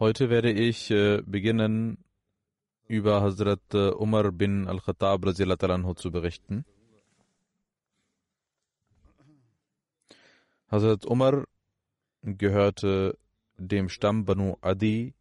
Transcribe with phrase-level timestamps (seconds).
[0.00, 1.98] Heute werde ich äh, beginnen,
[2.86, 5.24] über Hazrat äh, Umar bin al-Khattab
[5.96, 6.64] zu berichten.
[10.68, 11.48] Hazrat Umar
[12.22, 13.18] gehörte
[13.56, 15.14] dem Stamm Banu Adi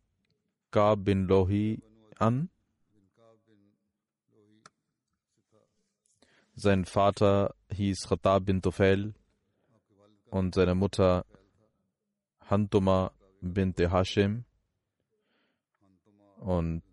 [0.69, 1.81] Ka'b bin Lohi
[2.19, 2.51] an.
[6.53, 9.15] Sein Vater hieß Khattab bin Tufail
[10.29, 11.25] und seine Mutter
[12.47, 13.11] Hantuma
[13.41, 14.46] bint Hashim
[16.39, 16.83] und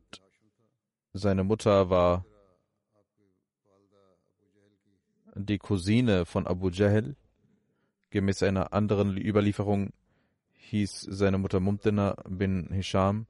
[1.13, 2.25] seine Mutter war
[5.35, 7.17] die Cousine von Abu Jahl.
[8.11, 9.93] Gemäß einer anderen Überlieferung
[10.53, 13.27] hieß seine Mutter Mumtina bin Hisham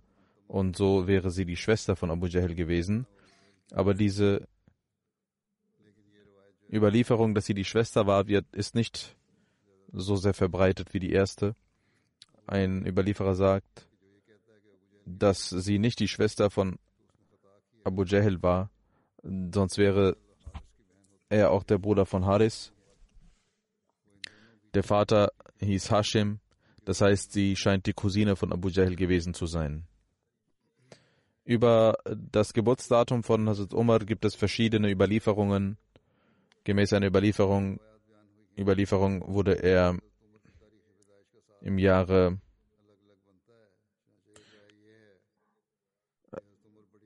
[0.47, 3.07] und so wäre sie die Schwester von Abu Jahl gewesen.
[3.71, 4.47] Aber diese
[6.71, 9.17] Überlieferung, dass sie die Schwester war, wird, ist nicht
[9.93, 11.55] so sehr verbreitet wie die erste.
[12.47, 13.89] Ein Überlieferer sagt,
[15.05, 16.79] dass sie nicht die Schwester von
[17.85, 18.71] Abu Jahl war,
[19.23, 20.17] sonst wäre
[21.29, 22.73] er auch der Bruder von Haris.
[24.75, 26.41] Der Vater hieß Hashim,
[26.85, 29.87] das heißt, sie scheint die Cousine von Abu Jahl gewesen zu sein.
[31.45, 35.77] Über das Geburtsdatum von Hazrat Umar gibt es verschiedene Überlieferungen.
[36.65, 37.81] Gemäß einer Überlieferung,
[38.57, 39.99] Überlieferung wurde er
[41.61, 42.39] im Jahre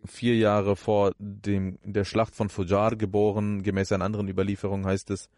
[0.04, 3.62] vier Jahre vor dem, der Schlacht von Fujar geboren.
[3.62, 5.28] Gemäß einer anderen Überlieferung heißt es,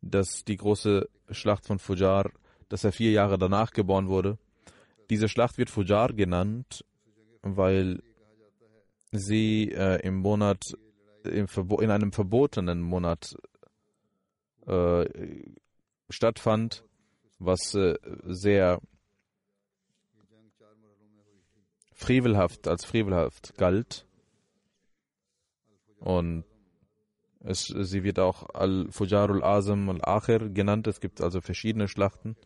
[0.00, 2.30] dass die große Schlacht von Fujar,
[2.68, 4.38] dass er vier Jahre danach geboren wurde.
[5.10, 6.84] Diese Schlacht wird Fujar genannt,
[7.42, 8.02] weil
[9.12, 10.76] sie äh, im Monat,
[11.24, 11.46] im
[11.80, 13.36] in einem verbotenen Monat
[14.66, 15.04] äh,
[16.08, 16.84] stattfand,
[17.38, 18.80] was äh, sehr
[22.02, 24.06] frevelhaft, als frevelhaft galt.
[25.98, 26.44] Und
[27.40, 30.86] es, sie wird auch Al-Fujarul Azam al-Akhir genannt.
[30.86, 32.36] Es gibt also verschiedene Schlachten.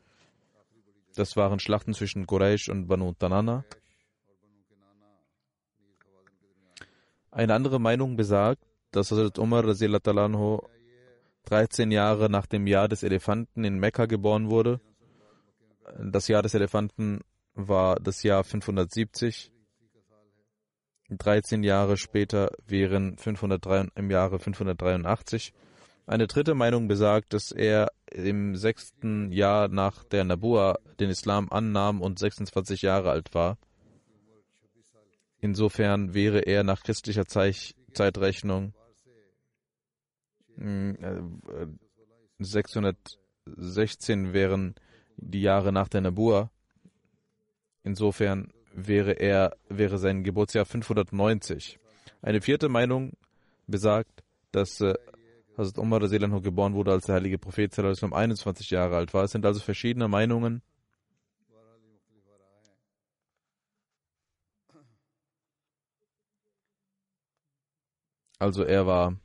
[1.15, 3.65] Das waren Schlachten zwischen Quraysh und Banu Tanana.
[7.31, 8.63] Eine andere Meinung besagt,
[8.93, 14.81] dass Hazrat Umar 13 Jahre nach dem Jahr des Elefanten in Mekka geboren wurde.
[15.99, 17.21] Das Jahr des Elefanten
[17.57, 19.51] war das Jahr 570.
[21.09, 25.53] 13 Jahre später wären 503, im Jahre 583.
[26.07, 32.01] Eine dritte Meinung besagt, dass er im sechsten Jahr nach der Nabua den Islam annahm
[32.01, 33.59] und 26 Jahre alt war.
[35.41, 38.75] Insofern wäre er nach christlicher Zeitrechnung
[42.39, 44.75] 616 hm, äh, wären
[45.17, 46.51] die Jahre nach der Nabua.
[47.87, 51.79] Insofern wäre er, wäre sein Geburtsjahr 590.
[52.21, 53.13] Eine vierte Meinung
[53.69, 54.95] besagt, dass äh,
[55.57, 59.23] Hazrat Umar Seelanho geboren wurde, als der heilige Prophet um 21 Jahre alt war.
[59.23, 60.63] Es sind also verschiedene Meinungen.
[68.41, 69.17] Also er war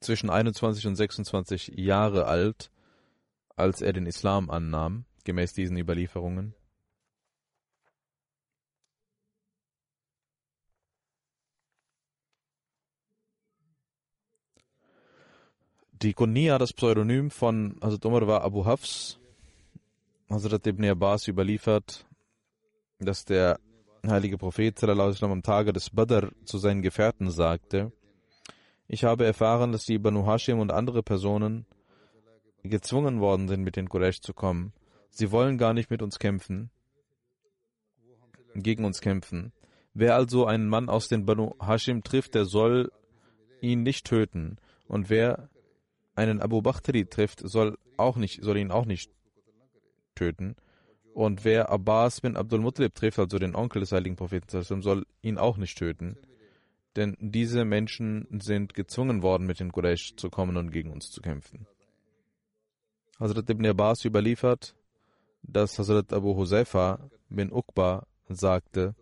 [0.00, 2.71] zwischen 21 und 26 Jahre alt,
[3.56, 6.54] als er den Islam annahm, gemäß diesen Überlieferungen?
[16.02, 19.20] Die Kunia, das Pseudonym von Hazrat Umar, war Abu Hafs.
[20.28, 22.04] Hazrat ibn Abbas überliefert,
[22.98, 23.60] dass der
[24.04, 27.92] heilige Prophet am Tage des Badr zu seinen Gefährten sagte,
[28.88, 31.66] ich habe erfahren, dass die Banu Hashim und andere Personen
[32.62, 34.72] gezwungen worden sind, mit den Quraysh zu kommen.
[35.10, 36.70] Sie wollen gar nicht mit uns kämpfen,
[38.54, 39.52] gegen uns kämpfen.
[39.94, 42.90] Wer also einen Mann aus den Banu Hashim trifft, der soll
[43.60, 44.56] ihn nicht töten.
[44.88, 45.50] Und wer
[46.14, 49.10] einen Abu Bakhtari trifft, soll, auch nicht, soll ihn auch nicht
[50.14, 50.56] töten.
[51.14, 55.36] Und wer Abbas bin Abdul Muttalib trifft, also den Onkel des heiligen Propheten, soll ihn
[55.36, 56.16] auch nicht töten.
[56.96, 61.20] Denn diese Menschen sind gezwungen worden, mit den Quraysh zu kommen und gegen uns zu
[61.20, 61.66] kämpfen.
[63.22, 64.74] Hazrat ibn Abbas überliefert,
[65.42, 66.98] dass Hazrat Abu Huzaifa
[67.28, 68.96] bin Uqba sagte,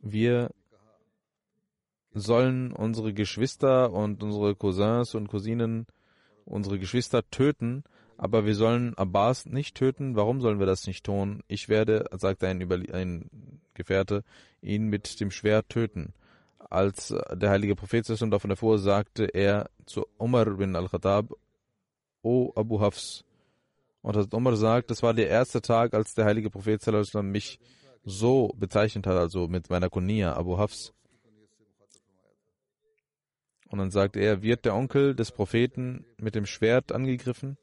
[0.00, 0.50] wir
[2.12, 5.86] sollen unsere Geschwister und unsere Cousins und Cousinen,
[6.44, 7.84] unsere Geschwister töten,
[8.16, 10.16] aber wir sollen Abbas nicht töten.
[10.16, 11.42] Warum sollen wir das nicht tun?
[11.46, 14.24] Ich werde, sagte ein, Überlie ein Gefährte,
[14.60, 16.14] ihn mit dem Schwert töten.
[16.58, 21.32] Als der heilige Prophet davon erfuhr, sagte er zu Umar bin al-Khattab,
[22.22, 23.24] O Abu Hafs.
[24.00, 26.84] Und Hazrat Umar sagt, das war der erste Tag, als der heilige Prophet
[27.22, 27.60] mich
[28.04, 30.92] so bezeichnet hat, also mit meiner Kunia, Abu Hafs.
[33.68, 37.56] Und dann sagt er, wird der Onkel des Propheten mit dem Schwert angegriffen?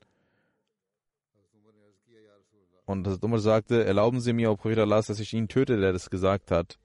[2.86, 5.94] Und Hazrat Umar sagte, erlauben Sie mir, O Prophet Allah, dass ich ihn töte, der
[5.94, 6.80] das gesagt hat.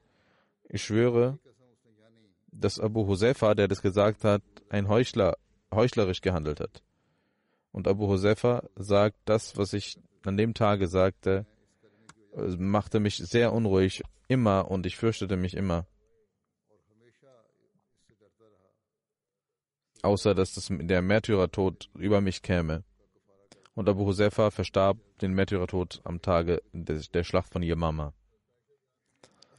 [0.68, 1.38] Ich schwöre,
[2.50, 5.36] dass Abu Huzaifa, der das gesagt hat, ein Heuchler,
[5.72, 6.82] heuchlerisch gehandelt hat.
[7.74, 11.44] Und Abu Huzaifa sagt, das, was ich an dem Tage sagte,
[12.56, 15.84] machte mich sehr unruhig, immer, und ich fürchtete mich immer.
[20.02, 22.84] Außer, dass das, der Märtyrertod über mich käme
[23.74, 28.14] und Abu Huzaifa verstarb den Märtyrertod am Tage der Schlacht von Yamama.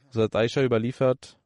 [0.06, 1.38] Hazrat Aisha überliefert,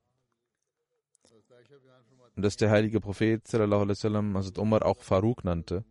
[2.36, 5.84] dass der heilige Prophet sallam, Hazrat Umar auch Farouk nannte.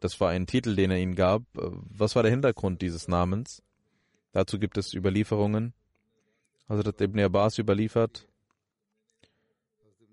[0.00, 1.42] Das war ein Titel, den er ihm gab.
[1.52, 3.62] Was war der Hintergrund dieses Namens?
[4.32, 5.74] Dazu gibt es Überlieferungen.
[6.68, 8.28] Hazrat Ibn Abbas überliefert.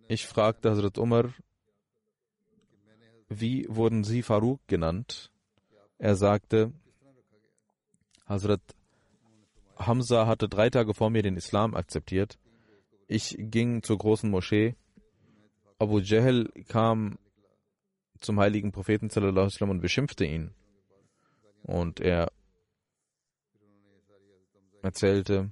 [0.08, 1.34] Ich fragte Hazrat Umar,
[3.28, 5.32] wie wurden Sie Farouk genannt?
[5.98, 6.72] Er sagte,
[8.26, 8.62] Hazrat
[9.78, 12.40] Hamza hatte drei Tage vor mir den Islam akzeptiert.
[13.08, 14.76] Ich ging zur großen Moschee.
[15.78, 17.18] Abu Jahl kam
[18.26, 19.10] zum heiligen Propheten
[19.70, 20.52] und beschimpfte ihn.
[21.64, 22.32] Und er
[24.82, 25.52] erzählte,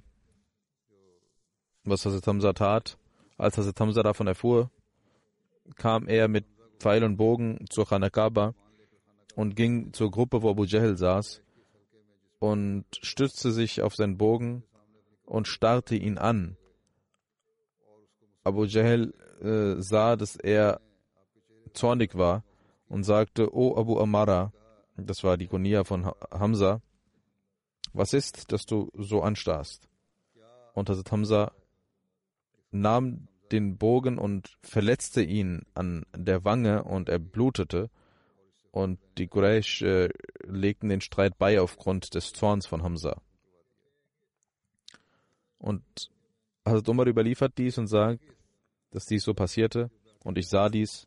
[1.84, 2.98] was Hazrat Hamza tat.
[3.36, 4.70] Als Hazrat Hamza davon erfuhr,
[5.76, 6.46] kam er mit
[6.78, 8.54] Pfeil und Bogen zur Khanakaba
[9.34, 11.42] und ging zur Gruppe, wo Abu Jahl saß
[12.38, 14.64] und stützte sich auf seinen Bogen
[15.24, 16.56] und starrte ihn an.
[18.44, 20.80] Abu Jahl äh, sah, dass er
[21.72, 22.44] zornig war
[22.88, 24.52] und sagte, O Abu Amara,
[24.96, 26.80] das war die Kunia von Hamza,
[27.92, 29.88] was ist, dass du so anstarrst?
[30.74, 31.52] Und Hazrat Hamza
[32.72, 37.90] nahm den Bogen und verletzte ihn an der Wange und er blutete.
[38.72, 40.08] Und die Quraysh äh,
[40.42, 43.22] legten den Streit bei aufgrund des Zorns von Hamza.
[45.58, 45.84] Und
[46.66, 48.20] Hazrat Umar überliefert dies und sagt,
[48.90, 49.90] dass dies so passierte.
[50.24, 51.06] Und ich sah dies.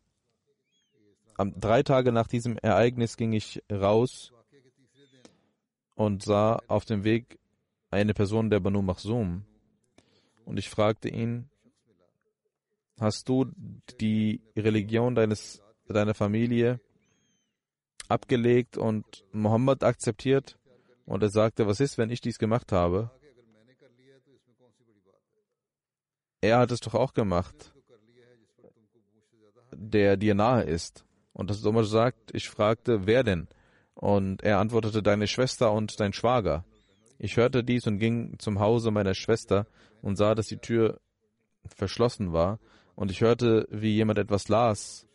[1.38, 4.32] Drei Tage nach diesem Ereignis ging ich raus
[5.94, 7.38] und sah auf dem Weg
[7.90, 9.44] eine Person der Banu Machsum.
[10.44, 11.48] Und ich fragte ihn,
[12.98, 13.46] hast du
[14.00, 16.80] die Religion deines, deiner Familie
[18.08, 20.58] abgelegt und Mohammed akzeptiert?
[21.06, 23.10] Und er sagte, was ist, wenn ich dies gemacht habe?
[26.40, 27.72] Er hat es doch auch gemacht,
[29.72, 31.04] der dir nahe ist.
[31.38, 33.46] Und das Umar sagt, ich fragte, wer denn?
[33.94, 36.64] Und er antwortete, deine Schwester und dein Schwager.
[37.16, 39.68] Ich hörte dies und ging zum Hause meiner Schwester
[40.02, 41.00] und sah, dass die Tür
[41.64, 42.58] verschlossen war
[42.96, 45.06] und ich hörte, wie jemand etwas las.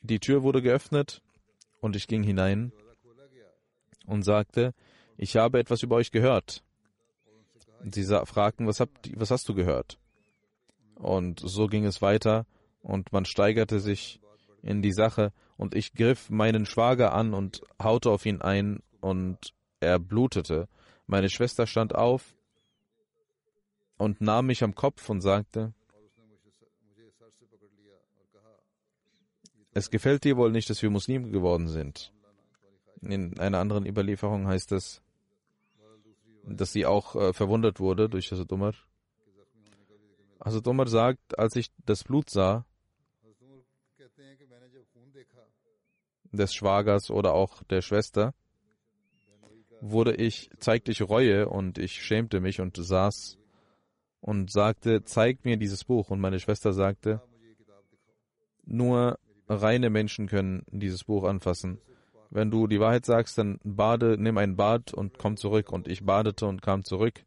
[0.00, 1.22] Die Tür wurde geöffnet
[1.80, 2.70] und ich ging hinein
[4.06, 4.74] und sagte,
[5.16, 6.62] ich habe etwas über euch gehört.
[7.80, 9.98] Und sie fragten, was, habt, was hast du gehört?
[10.94, 12.46] Und so ging es weiter
[12.80, 14.21] und man steigerte sich
[14.62, 19.54] in die Sache und ich griff meinen Schwager an und haute auf ihn ein und
[19.80, 20.68] er blutete.
[21.06, 22.36] Meine Schwester stand auf
[23.98, 25.74] und nahm mich am Kopf und sagte,
[29.74, 32.12] es gefällt dir wohl nicht, dass wir Muslime geworden sind.
[33.00, 35.02] In einer anderen Überlieferung heißt es,
[36.44, 38.74] dass sie auch äh, verwundert wurde durch Hazrat Umar.
[40.44, 42.64] Hazrat Umar sagt, als ich das Blut sah,
[46.32, 48.34] des Schwagers oder auch der Schwester,
[49.80, 53.38] wurde ich, zeigte ich Reue und ich schämte mich und saß
[54.20, 56.10] und sagte, zeig mir dieses Buch.
[56.10, 57.20] Und meine Schwester sagte,
[58.64, 61.78] nur reine Menschen können dieses Buch anfassen.
[62.30, 65.70] Wenn du die Wahrheit sagst, dann bade, nimm ein Bad und komm zurück.
[65.70, 67.24] Und ich badete und kam zurück.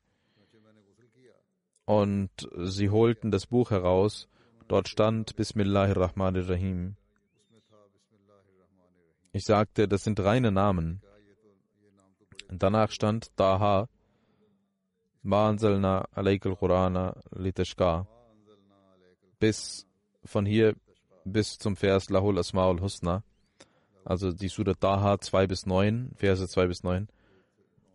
[1.85, 2.31] Und
[2.63, 4.27] sie holten das Buch heraus.
[4.67, 6.95] Dort stand Bismillahirrahmanirrahim.
[9.35, 11.01] Ich sagte, das sind reine Namen.
[12.47, 13.89] Danach stand Taha,
[15.25, 18.07] Ma'anzalna alaykal Qurana litashka.
[19.37, 19.85] Bis
[20.23, 20.77] von hier
[21.25, 23.25] bis zum Vers Lahul Asma'ul Husna,
[24.05, 27.09] also die Surah Taha 2 bis 9, Verse 2 bis 9.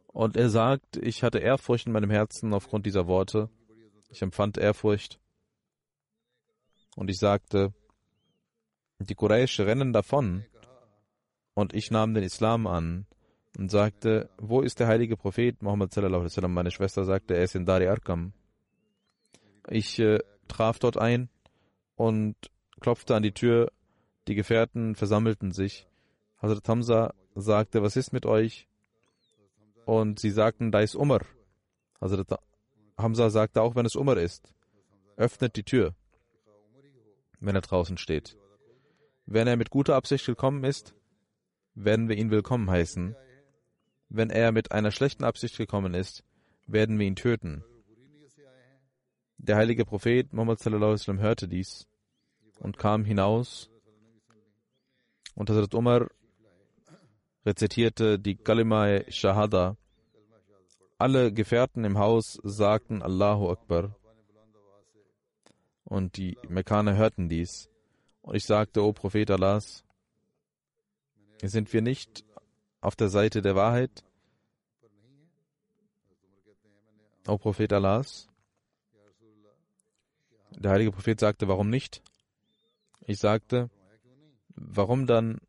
[0.09, 3.49] Und er sagt, ich hatte Ehrfurcht in meinem Herzen aufgrund dieser Worte.
[4.11, 5.19] Ich empfand Ehrfurcht.
[6.97, 7.73] Und ich sagte,
[8.99, 10.45] die Quraysh rennen davon.
[11.61, 13.05] Und ich nahm den Islam an
[13.59, 16.55] und sagte, wo ist der heilige Prophet Muhammad sallallahu alaihi wasallam?
[16.55, 18.33] Meine Schwester sagte, er ist in Dari Arkam.
[19.69, 21.29] Ich äh, traf dort ein
[21.97, 22.35] und
[22.81, 23.71] klopfte an die Tür,
[24.27, 25.87] die Gefährten versammelten sich.
[26.41, 28.67] Hazrat Hamza sagte, was ist mit euch?
[29.85, 31.27] Und sie sagten, da ist Umar.
[32.01, 32.41] Hazrat
[32.97, 34.55] Hamza sagte, auch wenn es Umar ist,
[35.19, 35.95] öffnet die Tür,
[37.39, 38.39] wenn er draußen steht.
[39.27, 40.95] Wenn er mit guter Absicht gekommen ist,
[41.75, 43.17] werden wir ihn willkommen heißen.
[44.09, 46.25] Wenn er mit einer schlechten Absicht gekommen ist,
[46.67, 47.65] werden wir ihn töten.
[49.39, 51.87] Der heilige Prophet Muhammad wasallam hörte dies
[52.59, 53.71] und kam hinaus
[55.35, 56.09] und Hazrat Umar
[57.47, 59.77] rezitierte die Kalimai Shahada.
[60.99, 63.97] Alle Gefährten im Haus sagten Allahu Akbar.
[65.85, 67.71] Und die Mekkaner hörten dies.
[68.21, 69.83] Und ich sagte, O Prophet Allahs,
[71.49, 72.25] sind wir nicht
[72.81, 74.05] auf der Seite der Wahrheit?
[77.27, 78.29] O Prophet Allahs?
[80.51, 82.03] Der heilige Prophet sagte, warum nicht?
[83.07, 83.71] Ich sagte,
[84.55, 85.41] warum dann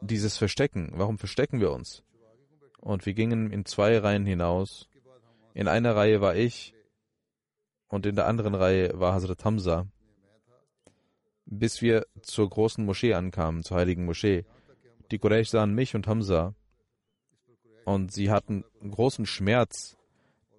[0.00, 0.90] dieses Verstecken?
[0.94, 2.02] Warum verstecken wir uns?
[2.80, 4.88] Und wir gingen in zwei Reihen hinaus.
[5.54, 6.74] In einer Reihe war ich
[7.88, 9.86] und in der anderen Reihe war Hazrat Hamza.
[11.50, 14.44] Bis wir zur großen Moschee ankamen, zur heiligen Moschee.
[15.10, 16.54] Die Quraysh sahen mich und Hamza
[17.84, 19.96] und sie hatten großen Schmerz,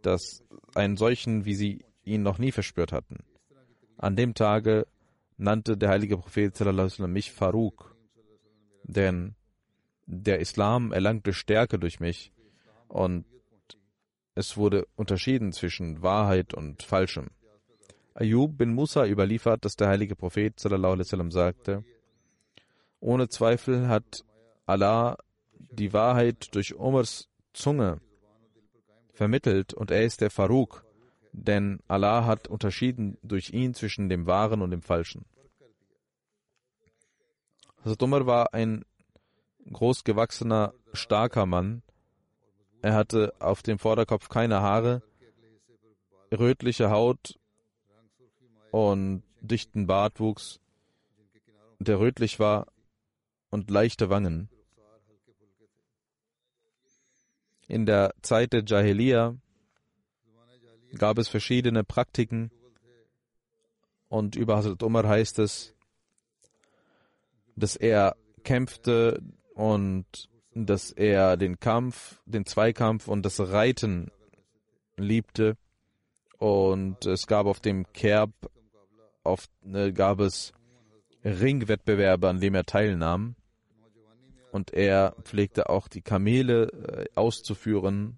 [0.02, 0.44] dass
[0.74, 3.18] einen solchen, wie sie ihn noch nie verspürt hatten.
[3.98, 4.88] An dem Tage
[5.38, 6.60] nannte der heilige Prophet
[7.00, 7.96] mich Farouk,
[8.84, 9.36] denn
[10.08, 12.34] der Islam erlangte Stärke durch mich
[12.88, 13.26] und
[14.34, 17.30] es wurde unterschieden zwischen Wahrheit und Falschem.
[18.14, 21.84] Ayub bin Musa überliefert, dass der heilige Prophet sallam, sagte,
[23.00, 24.26] ohne Zweifel hat
[24.66, 25.18] Allah
[25.54, 28.00] die Wahrheit durch Umars Zunge
[29.14, 30.86] vermittelt und er ist der Farouk,
[31.32, 35.26] denn Allah hat unterschieden durch ihn zwischen dem Wahren und dem Falschen.
[37.84, 38.84] Hazrat Umar war ein
[39.72, 41.84] großgewachsener, starker Mann.
[42.82, 45.02] Er hatte auf dem Vorderkopf keine Haare,
[46.32, 47.40] rötliche Haut
[48.72, 50.60] und dichten Bartwuchs,
[51.80, 52.68] der rötlich war
[53.50, 54.50] und leichte Wangen.
[57.68, 59.36] In der Zeit der Jahiliya
[60.98, 62.52] gab es verschiedene Praktiken
[64.10, 65.76] und über Hazrat Umar heißt es,
[67.56, 69.22] dass er kämpfte
[69.54, 74.12] und dass er den Kampf, den Zweikampf und das Reiten
[74.98, 75.58] liebte.
[76.40, 78.32] Und es gab auf dem Kerb,
[79.24, 80.54] auf, äh, gab es
[81.24, 83.36] Ringwettbewerbe, an dem er teilnahm.
[84.52, 88.18] Und er pflegte auch die Kamele äh, auszuführen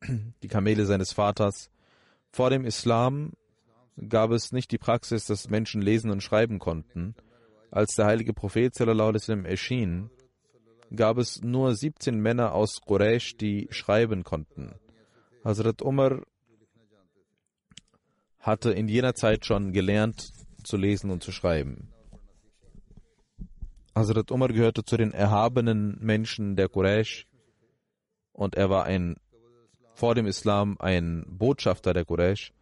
[0.42, 1.70] die Kamele seines Vaters.
[2.30, 3.32] Vor dem Islam
[4.08, 7.14] gab es nicht die Praxis, dass Menschen lesen und schreiben konnten.
[7.70, 10.10] Als der heilige Prophet sallam, erschien,
[10.94, 14.74] gab es nur 17 Männer aus Quraysh, die schreiben konnten.
[15.44, 16.22] Hazrat Umar
[18.46, 21.92] hatte in jener Zeit schon gelernt zu lesen und zu schreiben.
[23.94, 27.26] Hazrat Umar gehörte zu den erhabenen Menschen der Quraysh
[28.32, 29.16] und er war ein
[29.94, 32.52] vor dem Islam ein Botschafter der Quraysh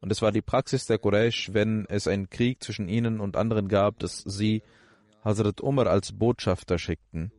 [0.00, 3.68] Und es war die Praxis der Quraysh, wenn es einen Krieg zwischen ihnen und anderen
[3.68, 4.62] gab, dass sie
[5.24, 7.32] Hazrat Umar als Botschafter schickten.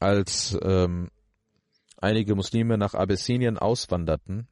[0.00, 1.10] Als ähm,
[1.96, 4.48] einige Muslime nach Abessinien auswanderten,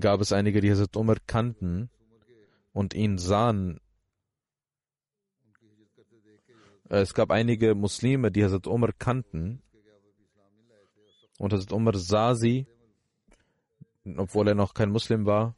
[0.00, 1.90] gab es einige, die Hazrat Umar kannten
[2.72, 3.80] und ihn sahen.
[6.88, 9.62] Es gab einige Muslime, die Hazrat Umar kannten
[11.38, 12.66] und Hazrat Umar sah sie,
[14.16, 15.54] obwohl er noch kein Muslim war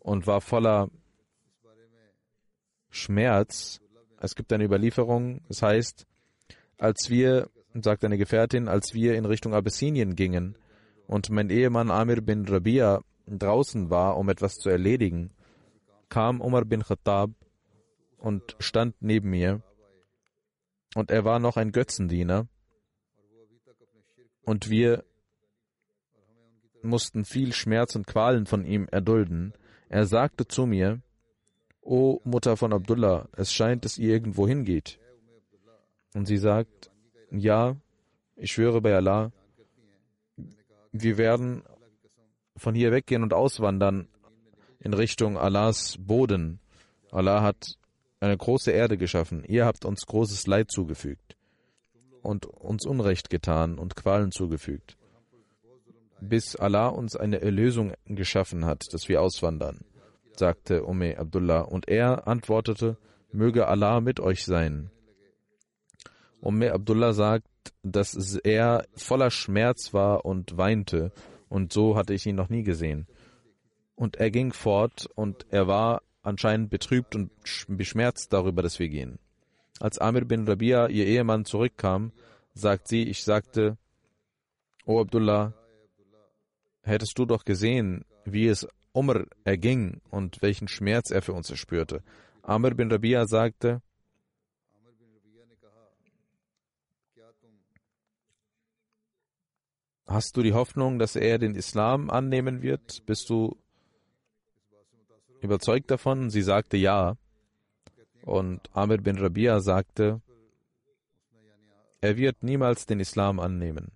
[0.00, 0.90] und war voller
[2.90, 3.81] Schmerz.
[4.24, 6.06] Es gibt eine Überlieferung, es heißt,
[6.78, 10.56] als wir, sagt eine Gefährtin, als wir in Richtung Abessinien gingen
[11.08, 15.32] und mein Ehemann Amir bin Rabia draußen war, um etwas zu erledigen,
[16.08, 17.30] kam Umar bin Khattab
[18.16, 19.60] und stand neben mir.
[20.94, 22.46] Und er war noch ein Götzendiener.
[24.44, 25.04] Und wir
[26.80, 29.54] mussten viel Schmerz und Qualen von ihm erdulden.
[29.88, 31.02] Er sagte zu mir,
[31.82, 34.98] O Mutter von Abdullah, es scheint, dass ihr irgendwo hingeht.
[36.14, 36.90] Und sie sagt,
[37.30, 37.76] ja,
[38.36, 39.32] ich schwöre bei Allah,
[40.92, 41.62] wir werden
[42.56, 44.08] von hier weggehen und auswandern
[44.78, 46.60] in Richtung Allahs Boden.
[47.10, 47.78] Allah hat
[48.20, 49.44] eine große Erde geschaffen.
[49.44, 51.36] Ihr habt uns großes Leid zugefügt
[52.22, 54.96] und uns Unrecht getan und Qualen zugefügt,
[56.20, 59.80] bis Allah uns eine Erlösung geschaffen hat, dass wir auswandern,
[60.36, 61.62] sagte Ume Abdullah.
[61.62, 62.96] Und er antwortete,
[63.32, 64.90] möge Allah mit euch sein.
[66.40, 67.46] Umme Abdullah sagt,
[67.82, 71.12] dass er voller Schmerz war und weinte
[71.52, 73.06] und so hatte ich ihn noch nie gesehen.
[73.94, 77.30] Und er ging fort und er war anscheinend betrübt und
[77.68, 79.18] beschmerzt darüber, dass wir gehen.
[79.78, 82.12] Als Amir bin Rabia, ihr Ehemann, zurückkam,
[82.54, 83.76] sagt sie, ich sagte,
[84.86, 85.52] O Abdullah,
[86.80, 92.02] hättest du doch gesehen, wie es Umar erging und welchen Schmerz er für uns erspürte.
[92.42, 93.80] Amr bin Rabia sagte,
[100.06, 103.06] Hast du die Hoffnung, dass er den Islam annehmen wird?
[103.06, 103.56] Bist du
[105.40, 106.28] überzeugt davon?
[106.28, 107.16] Sie sagte ja.
[108.22, 110.20] Und Amir bin Rabia sagte,
[112.00, 113.92] er wird niemals den Islam annehmen.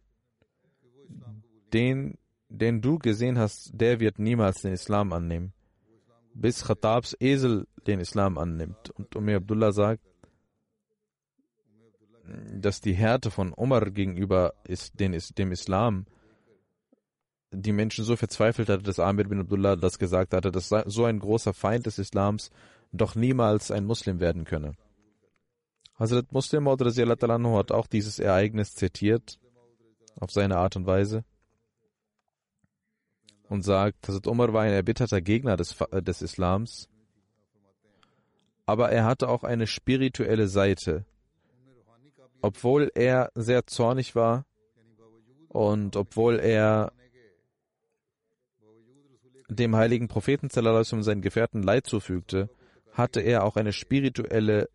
[1.73, 2.17] Den,
[2.59, 5.53] den du gesehen hast, der wird niemals den Islam annehmen.
[6.35, 8.91] Bis Khattabs Esel den Islam annimmt.
[8.91, 10.03] Und Umar Abdullah sagt,
[12.53, 16.07] dass die Härte von Umar gegenüber ist, den, dem Islam
[17.53, 21.21] die Menschen so verzweifelt hatte, dass Amir bin Abdullah das gesagt hatte, dass so ein
[21.21, 22.51] großer Feind des Islams
[22.93, 24.73] doch niemals ein Muslim werden könne.
[25.99, 29.39] Hazrat Muslim Maud hat auch dieses Ereignis zitiert,
[30.19, 31.25] auf seine Art und Weise,
[33.49, 36.89] und sagt, Hazrat Umar war ein erbitterter Gegner des, des Islams,
[38.67, 41.05] aber er hatte auch eine spirituelle Seite,
[42.43, 44.45] obwohl er sehr zornig war
[45.49, 46.93] und obwohl er
[49.49, 52.51] dem heiligen Propheten und seinen Gefährten Leid zufügte,
[52.93, 54.69] hatte er auch eine spirituelle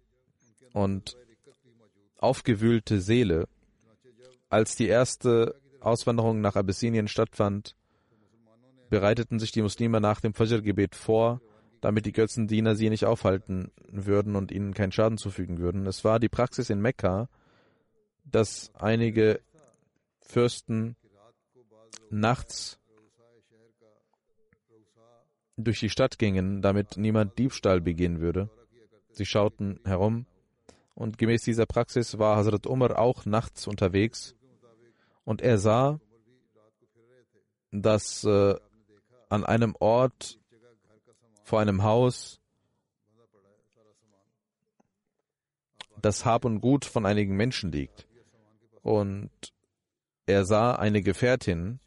[0.73, 1.17] und
[2.17, 3.47] aufgewühlte Seele.
[4.49, 7.75] Als die erste Auswanderung nach Abyssinien stattfand,
[8.91, 11.41] bereiteten sich die Muslime nach dem Fajr-Gebet vor,
[11.80, 15.88] damit die Götzendiener sie nicht aufhalten würden und ihnen keinen Schaden zufügen würden.
[15.88, 17.30] Es war die Praxis in Mekka,
[18.25, 19.39] dass einige
[20.19, 20.97] Fürsten
[22.10, 22.80] nachts
[25.56, 28.49] durch die Stadt gingen, damit niemand Diebstahl begehen würde.
[29.13, 30.25] Sie schauten herum
[30.95, 34.36] und gemäß dieser Praxis war Hazrat Umar auch nachts unterwegs
[35.23, 36.01] und er sah,
[37.71, 38.56] dass äh,
[39.31, 40.39] an einem Ort
[41.43, 42.39] vor einem Haus
[46.01, 48.07] das Hab und Gut von einigen Menschen liegt.
[48.81, 49.31] Und
[50.25, 51.79] er sah eine Gefährtin,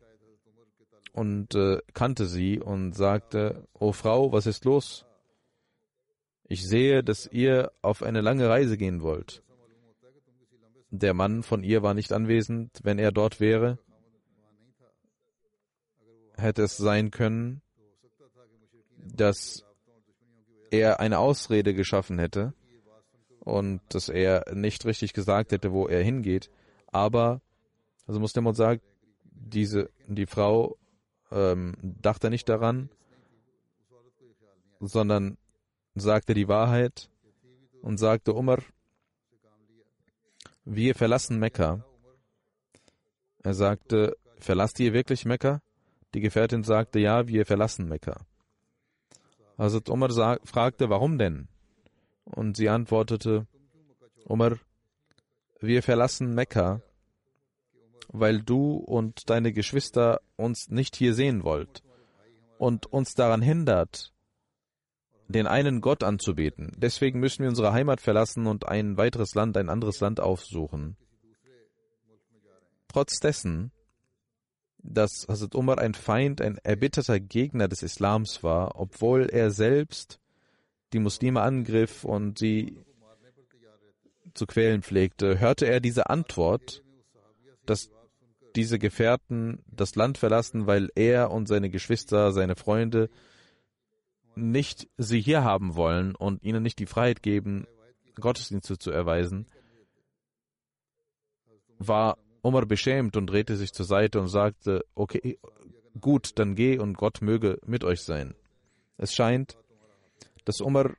[1.15, 5.07] und äh, kannte sie und sagte, O Frau, was ist los?
[6.49, 9.43] Ich sehe, dass ihr auf eine lange Reise gehen wollt.
[10.91, 12.81] Der Mann von ihr war nicht anwesend.
[12.83, 13.79] Wenn er dort wäre,
[16.37, 17.63] hätte es sein können,
[18.97, 19.65] dass
[20.71, 22.55] er eine Ausrede geschaffen hätte
[23.41, 26.51] und dass er nicht richtig gesagt hätte, wo er hingeht.
[26.87, 27.41] Aber,
[28.07, 28.83] also Muslim sagt,
[29.25, 30.77] diese, die Frau
[31.31, 32.89] ähm, dachte nicht daran,
[34.81, 35.37] sondern
[35.95, 37.11] sagte die Wahrheit
[37.83, 38.59] und sagte Umar,
[40.65, 41.85] wir verlassen Mekka.
[43.43, 45.61] Er sagte, verlasst ihr wirklich Mekka?
[46.15, 48.25] Die Gefährtin sagte, ja, wir verlassen Mekka.
[49.59, 51.49] Hazrat Umar sag, fragte, warum denn?
[52.25, 53.47] Und sie antwortete,
[54.25, 54.59] Umar,
[55.61, 56.81] wir verlassen Mekka,
[58.09, 61.83] weil du und deine Geschwister uns nicht hier sehen wollt
[62.59, 64.13] und uns daran hindert,
[65.29, 66.73] den einen Gott anzubeten.
[66.77, 70.97] Deswegen müssen wir unsere Heimat verlassen und ein weiteres Land, ein anderes Land aufsuchen.
[72.89, 73.73] Trotz dessen,
[74.85, 80.21] dass Hazrat Umar ein Feind, ein erbitterter Gegner des Islams war, obwohl er selbst
[80.93, 82.85] die Muslime angriff und sie
[84.35, 86.83] zu quälen pflegte, hörte er diese Antwort,
[87.67, 87.91] dass
[88.55, 93.11] diese Gefährten das Land verlassen, weil er und seine Geschwister, seine Freunde
[94.37, 97.67] nicht sie hier haben wollen und ihnen nicht die Freiheit geben,
[98.21, 99.47] Gottesdienste zu erweisen,
[101.79, 105.39] war Umar beschämt und drehte sich zur Seite und sagte, okay,
[105.99, 108.35] gut, dann geh und Gott möge mit euch sein.
[108.99, 109.57] Es scheint,
[110.45, 110.95] dass Umar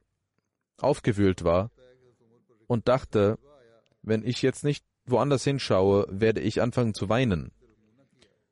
[0.80, 1.70] aufgewühlt war
[2.68, 3.38] und dachte,
[4.02, 7.52] wenn ich jetzt nicht woanders hinschaue, werde ich anfangen zu weinen.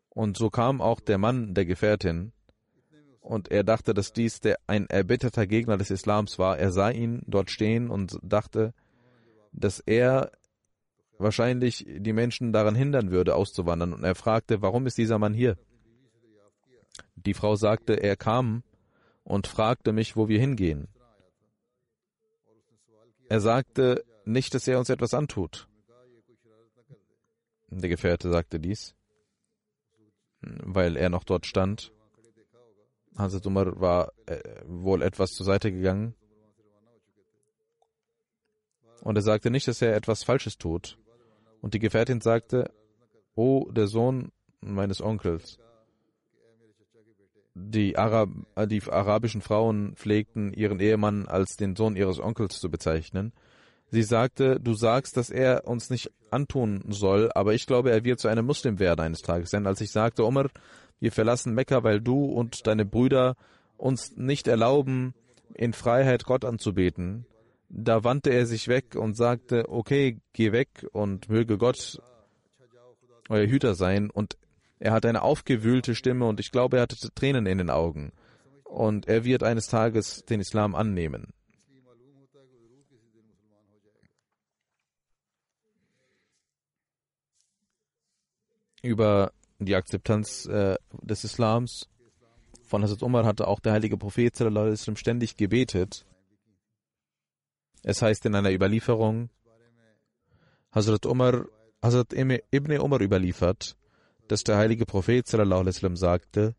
[0.09, 2.31] Und so kam auch der Mann der Gefährtin,
[3.23, 6.59] und er dachte, dass dies der, ein erbitterter Gegner des Islams war.
[6.59, 8.73] Er sah ihn dort stehen und dachte,
[9.53, 10.31] dass er
[11.17, 13.93] wahrscheinlich die Menschen daran hindern würde, auszuwandern.
[13.93, 15.57] Und er fragte, warum ist dieser Mann hier?
[17.15, 18.63] Die Frau sagte, er kam
[19.23, 20.87] und fragte mich, wo wir hingehen.
[23.29, 25.67] Er sagte nicht, dass er uns etwas antut.
[27.69, 28.95] Der Gefährte sagte dies,
[30.41, 31.91] weil er noch dort stand.
[33.17, 36.15] Hazrat Umar war äh, wohl etwas zur Seite gegangen.
[39.01, 40.97] Und er sagte nicht, dass er etwas Falsches tut.
[41.63, 42.69] Und die Gefährtin sagte,
[43.35, 45.59] O der Sohn meines Onkels.
[47.55, 52.69] Die, Arab, äh, die arabischen Frauen pflegten ihren Ehemann als den Sohn ihres Onkels zu
[52.69, 53.31] bezeichnen.
[53.91, 58.19] Sie sagte, du sagst, dass er uns nicht antun soll, aber ich glaube, er wird
[58.19, 59.51] zu einem Muslim werden eines Tages.
[59.51, 60.49] Denn als ich sagte, Umar,
[60.99, 63.35] wir verlassen Mekka, weil du und deine Brüder
[63.77, 65.13] uns nicht erlauben,
[65.53, 67.25] in Freiheit Gott anzubeten.
[67.75, 71.99] Da wandte er sich weg und sagte, okay, geh weg und möge Gott
[73.29, 74.11] euer Hüter sein.
[74.11, 74.37] Und
[74.77, 78.11] er hat eine aufgewühlte Stimme und ich glaube, er hatte Tränen in den Augen.
[78.63, 81.33] Und er wird eines Tages den Islam annehmen.
[88.83, 91.89] Über die Akzeptanz äh, des Islams
[92.67, 94.35] von Hazrat Umar hatte auch der heilige Prophet
[94.95, 96.05] ständig gebetet.
[97.83, 99.29] Es heißt in einer Überlieferung,
[100.71, 101.45] Hazrat Umar,
[101.81, 103.75] Hazrat Ibn Umar überliefert,
[104.29, 105.27] dass der heilige Prophet
[105.97, 106.55] sagte,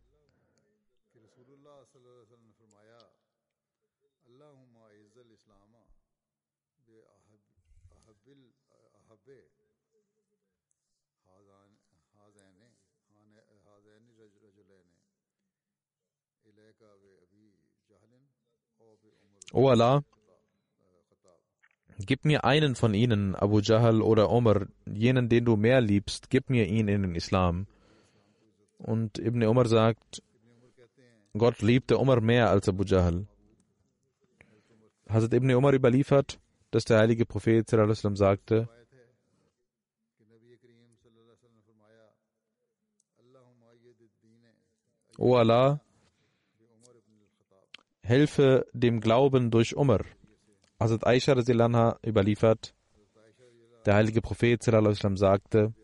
[19.53, 20.03] O Allah,
[21.99, 26.51] gib mir einen von ihnen, Abu Jahl oder Omar, jenen, den du mehr liebst, gib
[26.51, 27.67] mir ihn in den Islam.
[28.79, 30.23] Und Ibn Umar sagt,
[31.37, 33.27] Gott liebte Umar mehr als Abu Jahl.
[35.09, 36.39] Hazrat Ibn Umar überliefert,
[36.71, 38.69] dass der heilige Prophet sagte,
[45.17, 45.81] O Allah,
[48.03, 50.05] helfe dem Glauben durch Umar.
[50.79, 52.75] Hazrat Aisha Rasilanha überliefert,
[53.87, 55.75] der heilige Prophet sallam, sagte,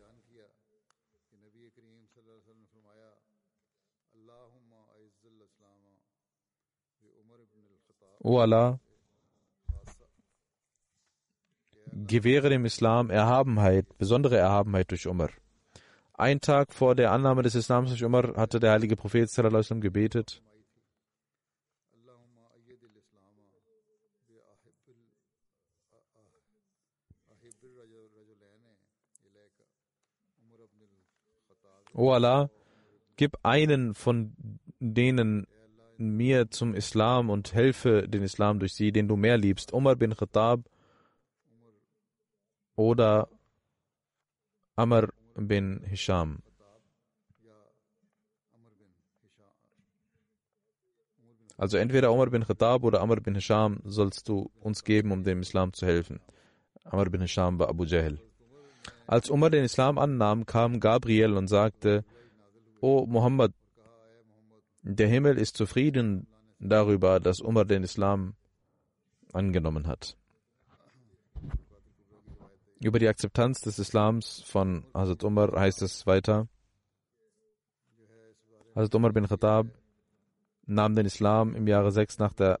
[8.23, 8.79] O Allah,
[11.91, 15.29] gewähre dem Islam Erhabenheit, besondere Erhabenheit durch Umar.
[16.13, 19.27] Ein Tag vor der Annahme des Islams durch Umar hatte der heilige Prophet
[19.81, 20.43] gebetet,
[31.93, 32.49] O Allah,
[33.17, 34.33] gib einen von
[34.79, 35.47] denen
[35.97, 39.73] mir zum Islam und helfe den Islam durch sie, den du mehr liebst.
[39.73, 40.61] Umar bin Khattab
[42.75, 43.29] oder
[44.75, 46.41] Amr bin Hisham.
[51.57, 55.41] Also entweder Umar bin Khattab oder Amr bin Hisham sollst du uns geben, um dem
[55.41, 56.19] Islam zu helfen.
[56.83, 58.17] Amr bin Hisham war Abu Jahl.
[59.07, 62.05] Als Umar den Islam annahm, kam Gabriel und sagte,
[62.79, 63.53] O Muhammad,
[64.81, 66.27] der Himmel ist zufrieden
[66.59, 68.35] darüber, dass Umar den Islam
[69.33, 70.17] angenommen hat.
[72.79, 76.47] Über die Akzeptanz des Islams von Hazrat Umar heißt es weiter.
[78.75, 79.67] Hazrat Umar bin Khattab
[80.65, 82.59] nahm den Islam im Jahre 6 nach der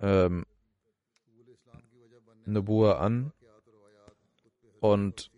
[0.00, 0.44] ähm,
[2.46, 3.32] Nubuwa an
[4.80, 5.30] und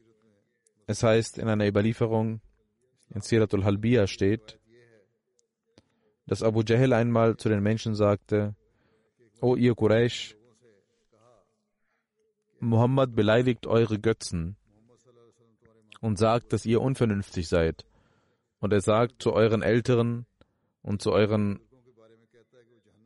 [0.86, 2.40] es heißt in einer Überlieferung,
[3.10, 4.58] in Siratul Halbiya steht,
[6.26, 8.54] dass Abu Jahl einmal zu den Menschen sagte,
[9.40, 10.36] O ihr Quraysh,
[12.60, 14.56] Muhammad beleidigt eure Götzen
[16.00, 17.84] und sagt, dass ihr unvernünftig seid.
[18.60, 20.26] Und er sagt zu euren Älteren
[20.82, 21.60] und zu euren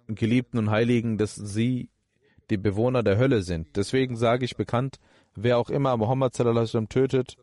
[0.06, 1.90] Geliebten und Heiligen, dass sie
[2.50, 3.76] die Bewohner der Hölle sind.
[3.76, 4.98] Deswegen sage ich bekannt,
[5.34, 7.36] wer auch immer Muhammad tötet,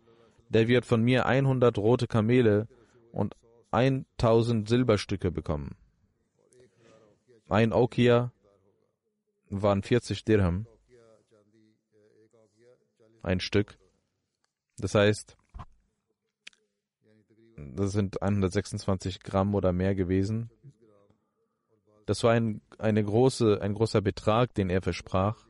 [0.50, 2.68] der wird von mir 100 rote Kamele
[3.12, 3.36] und
[3.72, 5.76] 1000 Silberstücke bekommen.
[7.50, 8.32] Ein Okia
[9.50, 10.65] waren 40 Dirham,
[13.22, 13.78] ein Stück.
[14.78, 15.38] Das heißt,
[17.58, 20.50] das sind 126 Gramm oder mehr gewesen.
[22.06, 25.48] Das war ein, eine große, ein großer Betrag, den er versprach.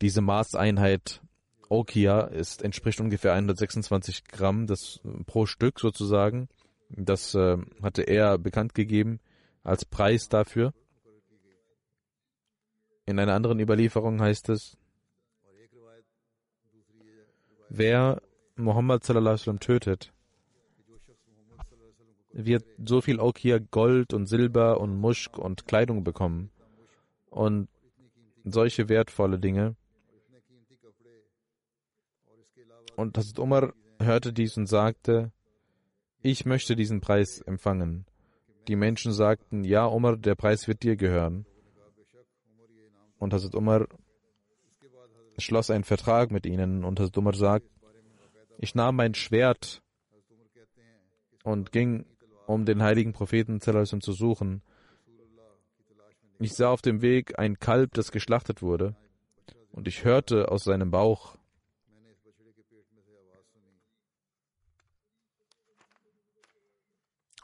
[0.00, 1.22] Diese Maßeinheit
[1.68, 6.48] Okia ist, entspricht ungefähr 126 Gramm das, pro Stück sozusagen.
[6.90, 9.20] Das äh, hatte er bekannt gegeben
[9.62, 10.72] als Preis dafür.
[13.06, 14.76] In einer anderen Überlieferung heißt es,
[17.68, 18.22] wer
[18.56, 20.12] Muhammad sallam, tötet,
[22.34, 26.50] wird so viel Okia Gold und Silber und Muschk und Kleidung bekommen
[27.30, 27.68] und
[28.44, 29.76] solche wertvolle Dinge.
[32.96, 35.32] Und Hazrat Umar hörte dies und sagte,
[36.22, 38.04] ich möchte diesen Preis empfangen.
[38.66, 41.46] Die Menschen sagten, ja, Umar, der Preis wird dir gehören.
[43.18, 43.86] Und Hazrat Umar
[45.38, 47.66] schloss einen Vertrag mit ihnen und Hazrat Umar sagt,
[48.58, 49.82] ich nahm mein Schwert
[51.42, 52.06] und ging,
[52.46, 54.62] um den heiligen Propheten zu suchen.
[56.38, 58.96] Ich sah auf dem Weg ein Kalb, das geschlachtet wurde,
[59.72, 61.36] und ich hörte aus seinem Bauch,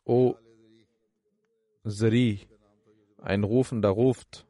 [0.04, 0.34] O
[1.84, 2.40] Seri,
[3.18, 4.44] ein Rufender ruft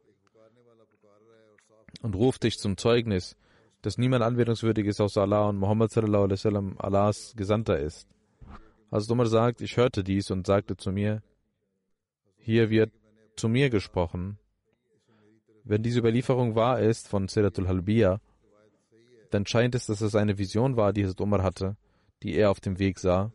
[2.01, 3.37] und ruft dich zum Zeugnis,
[3.83, 8.07] dass niemand anwendungswürdig ist außer Allah und Muhammad Allahs Gesandter ist.
[8.91, 11.21] Hazrat Umar sagt, ich hörte dies und sagte zu mir,
[12.37, 12.91] hier wird
[13.35, 14.37] zu mir gesprochen.
[15.63, 18.19] Wenn diese Überlieferung wahr ist von Siratul Halbiya,
[19.29, 21.77] dann scheint es, dass es eine Vision war, die Hazrat Umar hatte,
[22.21, 23.31] die er auf dem Weg sah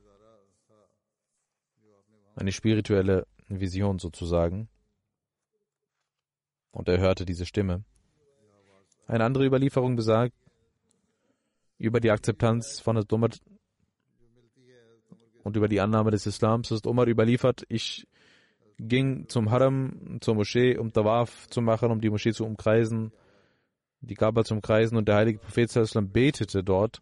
[2.36, 4.68] eine spirituelle Vision sozusagen.
[6.70, 7.84] Und er hörte diese Stimme.
[9.06, 10.34] Eine andere Überlieferung besagt,
[11.78, 13.30] über die Akzeptanz von Hazrat Umar
[15.46, 18.08] und über die Annahme des Islams ist Umar überliefert, ich
[18.80, 23.12] ging zum Haram, zur Moschee, um Tawaf zu machen, um die Moschee zu umkreisen,
[24.00, 25.70] die Kaaba zu umkreisen und der heilige Prophet
[26.12, 27.00] betete dort.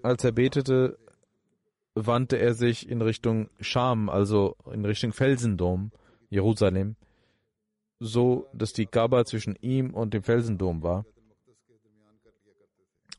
[0.00, 0.96] Als er betete,
[1.96, 5.90] wandte er sich in Richtung Scham, also in Richtung Felsendom,
[6.30, 6.94] Jerusalem,
[7.98, 11.04] so dass die Kaaba zwischen ihm und dem Felsendom war.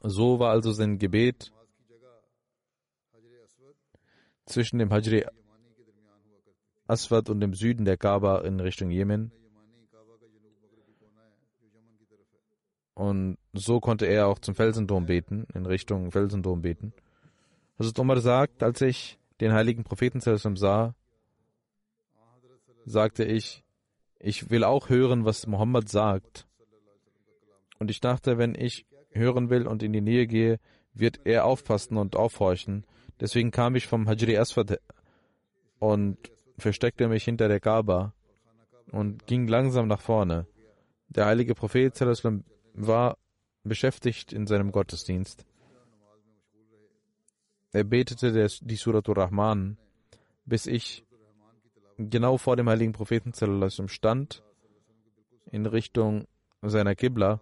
[0.01, 1.51] So war also sein Gebet
[4.49, 5.25] zwischen dem Hajri
[6.87, 9.31] Aswad und dem Süden der Kaaba in Richtung Jemen.
[12.95, 16.93] Und so konnte er auch zum Felsendom beten, in Richtung Felsendom beten.
[17.77, 20.95] Hazrat Umar sagt, als ich den heiligen Propheten sah,
[22.85, 23.63] sagte ich,
[24.19, 26.45] ich will auch hören, was Mohammed sagt.
[27.77, 30.59] Und ich dachte, wenn ich hören will und in die Nähe gehe,
[30.93, 32.85] wird er aufpassen und aufhorchen.
[33.19, 34.79] Deswegen kam ich vom Hajri Aswad
[35.79, 36.17] und
[36.57, 38.13] versteckte mich hinter der Kaaba
[38.91, 40.47] und ging langsam nach vorne.
[41.09, 41.99] Der heilige Prophet
[42.73, 43.17] war
[43.63, 45.45] beschäftigt in seinem Gottesdienst.
[47.71, 49.77] Er betete die Suratul Rahman,
[50.45, 51.05] bis ich
[51.97, 53.33] genau vor dem heiligen Propheten
[53.87, 54.43] stand,
[55.51, 56.25] in Richtung
[56.61, 57.41] seiner Qibla.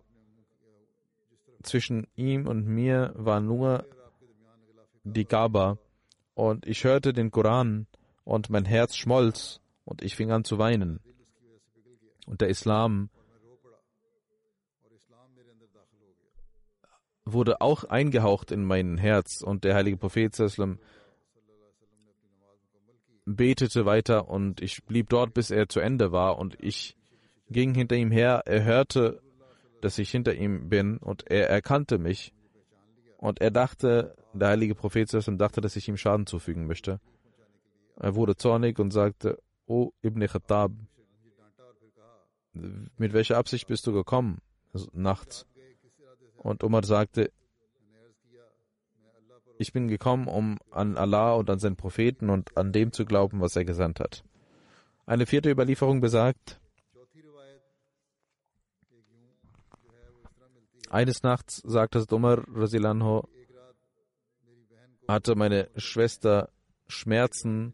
[1.63, 3.85] Zwischen ihm und mir war nur
[5.13, 5.77] die Kaaba
[6.33, 7.87] und ich hörte den Koran
[8.23, 10.99] und mein Herz schmolz und ich fing an zu weinen.
[12.25, 13.09] Und der Islam
[17.25, 20.79] wurde auch eingehaucht in mein Herz und der heilige Prophet Islam
[23.25, 26.95] betete weiter und ich blieb dort, bis er zu Ende war und ich
[27.49, 28.43] ging hinter ihm her.
[28.45, 29.21] Er hörte,
[29.81, 32.33] dass ich hinter ihm bin und er erkannte mich
[33.17, 36.99] und er dachte, der heilige Prophet dachte, dass ich ihm Schaden zufügen möchte.
[37.95, 40.71] Er wurde zornig und sagte, O Ibn Khattab,
[42.53, 44.39] mit welcher Absicht bist du gekommen
[44.93, 45.45] nachts?
[46.37, 47.31] Und Umar sagte,
[49.57, 53.41] ich bin gekommen, um an Allah und an seinen Propheten und an dem zu glauben,
[53.41, 54.23] was er gesandt hat.
[55.05, 56.59] Eine vierte Überlieferung besagt,
[60.89, 63.27] eines Nachts sagte Umar Rasilanho,
[65.07, 66.49] hatte meine Schwester
[66.87, 67.73] Schmerzen,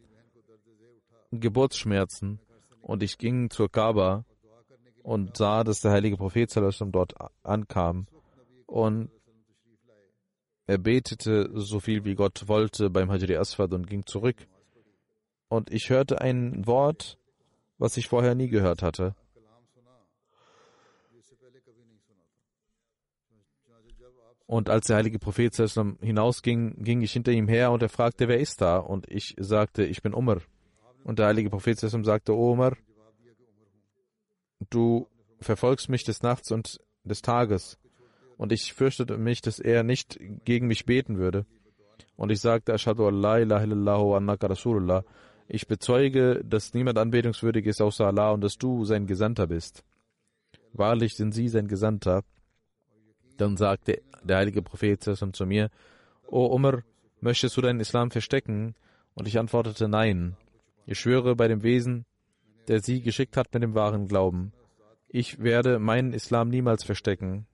[1.32, 2.40] Geburtsschmerzen
[2.82, 4.26] und ich ging zur Kaaba
[5.04, 8.08] und sah, dass der heilige Prophet dort ankam
[8.66, 9.10] und
[10.66, 14.48] er betete so viel wie Gott wollte beim Hajri Aswad und ging zurück.
[15.50, 17.18] Und ich hörte ein Wort,
[17.78, 19.14] was ich vorher nie gehört hatte.
[24.46, 25.56] Und als der heilige Prophet
[26.02, 28.78] hinausging, ging ich hinter ihm her und er fragte, wer ist da?
[28.78, 30.42] Und ich sagte, ich bin Umar.
[31.04, 32.78] Und der heilige Prophet sagte, O Umar,
[34.70, 35.08] du
[35.40, 37.78] verfolgst mich des Nachts und des Tages
[38.38, 41.46] und ich fürchtete mich, dass er nicht gegen mich beten würde.
[42.16, 45.04] Und ich sagte, Ashadu Allah ilaha illallah Rasulullah.
[45.48, 49.84] Ich bezeuge, dass niemand anbetungswürdig ist außer Allah und dass du sein Gesandter bist.
[50.74, 52.24] Wahrlich sind sie sein Gesandter.
[53.38, 55.70] Dann sagte der heilige Prophet zu mir,
[56.28, 56.84] O Umar,
[57.20, 58.76] möchtest du deinen Islam verstecken?
[59.16, 60.36] Und ich antwortete, nein.
[60.86, 62.06] Ich schwöre bei dem Wesen,
[62.68, 64.54] der sie geschickt hat mit dem wahren Glauben.
[65.08, 67.46] Ich werde meinen Islam niemals verstecken.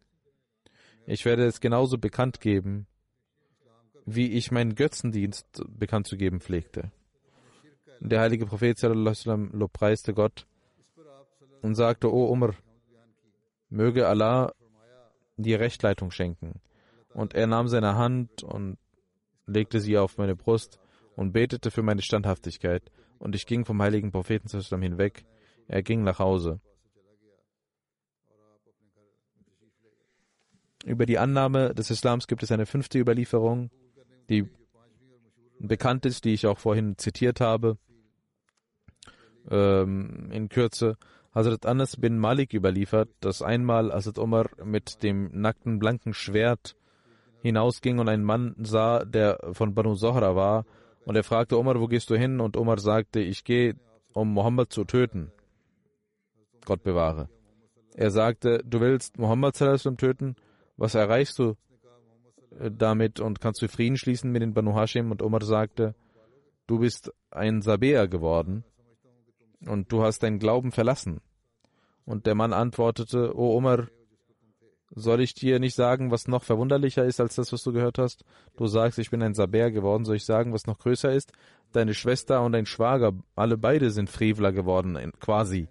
[1.05, 2.87] Ich werde es genauso bekannt geben,
[4.05, 6.91] wie ich meinen Götzendienst bekannt zu geben pflegte.
[7.99, 10.47] Der heilige Prophet lobpreiste Gott
[11.61, 12.53] und sagte, O Umar,
[13.69, 14.53] möge Allah
[15.43, 16.61] dir Rechtleitung schenken.
[17.13, 18.77] Und er nahm seine Hand und
[19.45, 20.79] legte sie auf meine Brust
[21.15, 22.91] und betete für meine Standhaftigkeit.
[23.17, 24.47] Und ich ging vom heiligen Propheten
[24.81, 25.25] hinweg.
[25.67, 26.61] Er ging nach Hause.
[30.85, 33.69] Über die Annahme des Islams gibt es eine fünfte Überlieferung,
[34.29, 34.49] die
[35.59, 37.77] bekannt ist, die ich auch vorhin zitiert habe.
[39.51, 40.97] Ähm, in Kürze.
[41.39, 46.75] Hazrat Anas bin Malik überliefert, dass einmal Hazrat Umar mit dem nackten blanken Schwert
[47.41, 50.65] hinausging und ein Mann sah, der von Banu Zohra war,
[51.05, 52.41] und er fragte Umar, wo gehst du hin?
[52.41, 53.75] Und Umar sagte, ich gehe,
[54.13, 55.31] um Mohammed zu töten.
[56.65, 57.29] Gott bewahre.
[57.95, 60.35] Er sagte, du willst Mohammed töten?
[60.75, 61.55] Was erreichst du
[62.59, 65.09] äh, damit und kannst du Frieden schließen mit den Banu Hashim?
[65.09, 65.95] Und Omar sagte,
[66.67, 68.65] du bist ein Sabäer geworden
[69.65, 71.21] und du hast deinen Glauben verlassen.
[72.09, 73.87] Und der Mann antwortete, O Omar,
[74.95, 78.25] soll ich dir nicht sagen, was noch verwunderlicher ist als das, was du gehört hast?
[78.57, 80.05] Du sagst, ich bin ein Sabär geworden.
[80.05, 81.31] Soll ich sagen, was noch größer ist?
[81.71, 85.67] Deine Schwester und dein Schwager, alle beide sind Frevler geworden, quasi.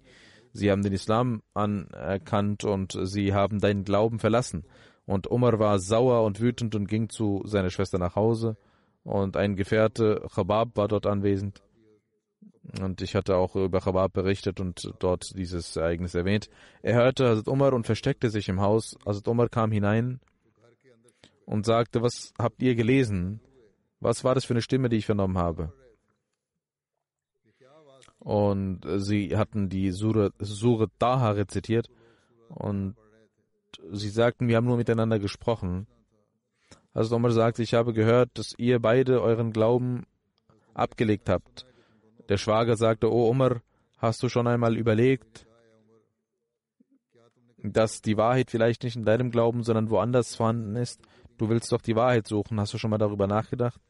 [0.53, 4.63] Sie haben den Islam anerkannt und sie haben deinen Glauben verlassen.
[5.05, 8.55] Und Umar war sauer und wütend und ging zu seiner Schwester nach Hause.
[9.03, 11.61] Und ein Gefährte, Chabab, war dort anwesend.
[12.79, 16.49] Und ich hatte auch über Chabab berichtet und dort dieses Ereignis erwähnt.
[16.83, 18.95] Er hörte Hazrat Umar und versteckte sich im Haus.
[19.05, 20.19] Hazrat Umar kam hinein
[21.45, 23.39] und sagte, was habt ihr gelesen?
[23.99, 25.73] Was war das für eine Stimme, die ich vernommen habe?
[28.19, 31.89] Und sie hatten die Surah, Surah Taha rezitiert
[32.49, 32.95] und
[33.91, 35.87] sie sagten, wir haben nur miteinander gesprochen.
[36.93, 40.05] Also Omar sagt, ich habe gehört, dass ihr beide euren Glauben
[40.73, 41.65] abgelegt habt.
[42.29, 43.61] Der Schwager sagte, oh Omar,
[43.97, 45.47] hast du schon einmal überlegt,
[47.57, 51.01] dass die Wahrheit vielleicht nicht in deinem Glauben, sondern woanders vorhanden ist?
[51.37, 52.59] Du willst doch die Wahrheit suchen.
[52.59, 53.81] Hast du schon mal darüber nachgedacht,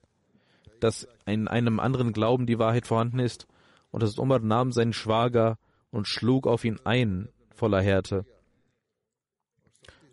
[0.79, 3.45] dass in einem anderen Glauben die Wahrheit vorhanden ist?
[3.91, 5.57] Und das Omar nahm seinen Schwager
[5.91, 8.25] und schlug auf ihn ein, voller Härte.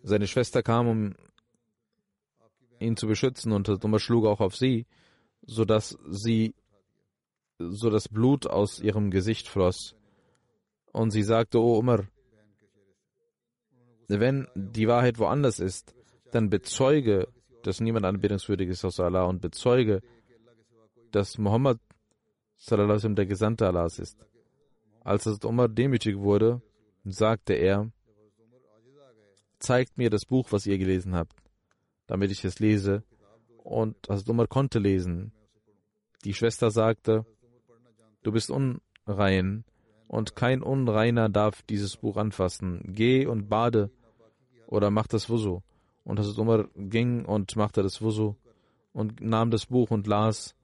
[0.03, 1.15] Seine Schwester kam, um
[2.81, 4.87] ihn zu beschützen und Umar schlug auch auf sie,
[5.43, 6.55] sodass sie,
[7.59, 9.95] so das Blut aus ihrem Gesicht floss.
[10.93, 12.07] Und sie sagte, O Umar,
[14.09, 15.95] wenn die Wahrheit woanders ist,
[16.33, 17.29] dann bezeuge,
[17.63, 20.01] dass niemand anbetungswürdig ist außer Allah und bezeuge,
[21.11, 21.79] dass Muhammad
[22.57, 24.27] sallam, der Gesandte Allahs ist.
[25.03, 26.63] Als Hazrat Umar demütig wurde,
[27.05, 27.91] sagte er,
[29.59, 31.37] zeigt mir das Buch, was ihr gelesen habt,
[32.07, 33.03] damit ich es lese.
[33.63, 35.33] Und Hazrat Umar konnte lesen.
[36.25, 37.25] Die Schwester sagte,
[38.27, 39.65] du bist unrein
[40.09, 42.83] und kein Unreiner darf dieses Buch anfassen.
[42.85, 43.91] Geh und bade
[44.67, 45.61] oder mach das Wusu.
[46.05, 48.35] Und Hazrat Umar ging und machte das Wusu
[48.93, 50.55] und nahm das Buch und las.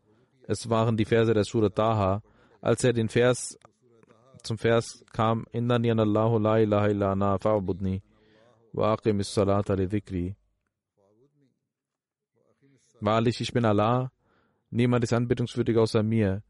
[0.46, 2.22] Es waren die Verse der Surah Taha.
[2.60, 3.58] Als er den Vers
[4.42, 8.02] zum Vers kam, Innani an Allahu la ilaha illa ana fa'budni
[8.72, 10.36] wa aqimis salata li dhikri.
[13.00, 14.12] Wahrlich, ich bin Allah,
[14.70, 16.42] niemand ist anbetungswürdig außer mir.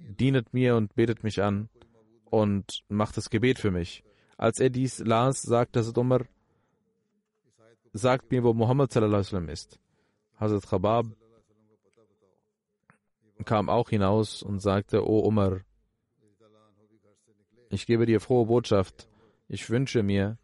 [0.00, 1.68] Dienet mir und betet mich an
[2.24, 4.04] und macht das Gebet für mich.
[4.36, 6.26] Als er dies las, sagte Hazrat Umar,
[7.92, 8.94] sagt mir, wo Muhammad
[9.48, 9.78] ist.
[10.38, 11.06] Hazrat Khabab
[13.44, 15.60] kam auch hinaus und sagte, O Umar,
[17.70, 19.08] ich gebe dir frohe Botschaft.
[19.48, 20.38] Ich wünsche mir,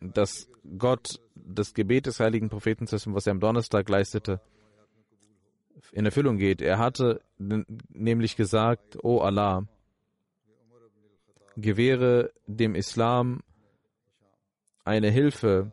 [0.00, 0.48] dass
[0.78, 4.40] Gott das Gebet des heiligen Propheten, was er am Donnerstag leistete,
[5.92, 6.62] in Erfüllung geht.
[6.62, 9.66] Er hatte nämlich gesagt, O Allah,
[11.56, 13.40] gewähre dem Islam
[14.84, 15.72] eine Hilfe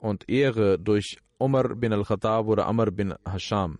[0.00, 3.78] und Ehre durch Umar bin al-Khattab oder Amr bin Hasham.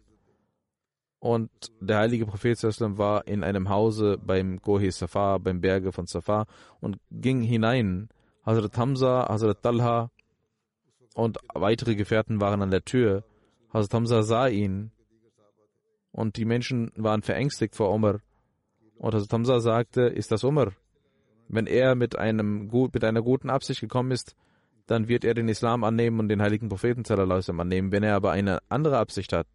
[1.20, 2.58] Und der heilige Prophet
[2.98, 6.46] war in einem Hause beim Gohi Safa, beim Berge von Safa
[6.80, 8.08] und ging hinein.
[8.44, 10.10] Hazrat Hamza, Hazrat Talha
[11.14, 13.22] und weitere Gefährten waren an der Tür.
[13.72, 14.90] Hazrat Hamza sah ihn
[16.12, 18.20] und die Menschen waren verängstigt vor Umar.
[18.98, 20.72] Und Hazrat Hamza sagte, ist das Umar?
[21.48, 24.36] Wenn er mit, einem, mit einer guten Absicht gekommen ist,
[24.86, 27.04] dann wird er den Islam annehmen und den heiligen Propheten
[27.60, 27.92] annehmen.
[27.92, 29.46] Wenn er aber eine andere Absicht hat,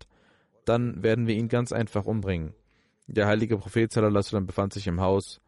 [0.66, 2.54] dann werden wir ihn ganz einfach umbringen.
[3.08, 3.94] Der heilige Prophet
[4.46, 5.40] befand sich im Haus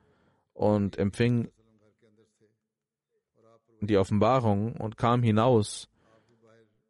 [0.53, 1.49] und empfing
[3.81, 5.89] die Offenbarung und kam hinaus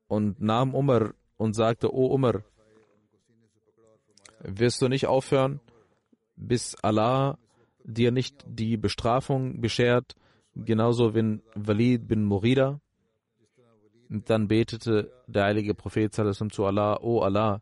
[0.07, 2.43] und nahm Umar und sagte, O Umar,
[4.43, 5.59] wirst du nicht aufhören,
[6.35, 7.37] bis Allah
[7.83, 10.15] dir nicht die Bestrafung beschert,
[10.55, 12.79] genauso wie Walid bin Murida?
[14.09, 17.61] Dann betete der heilige Prophet zu Allah, O Allah,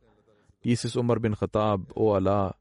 [0.63, 2.55] dies ist Umar bin Khattab, O Allah,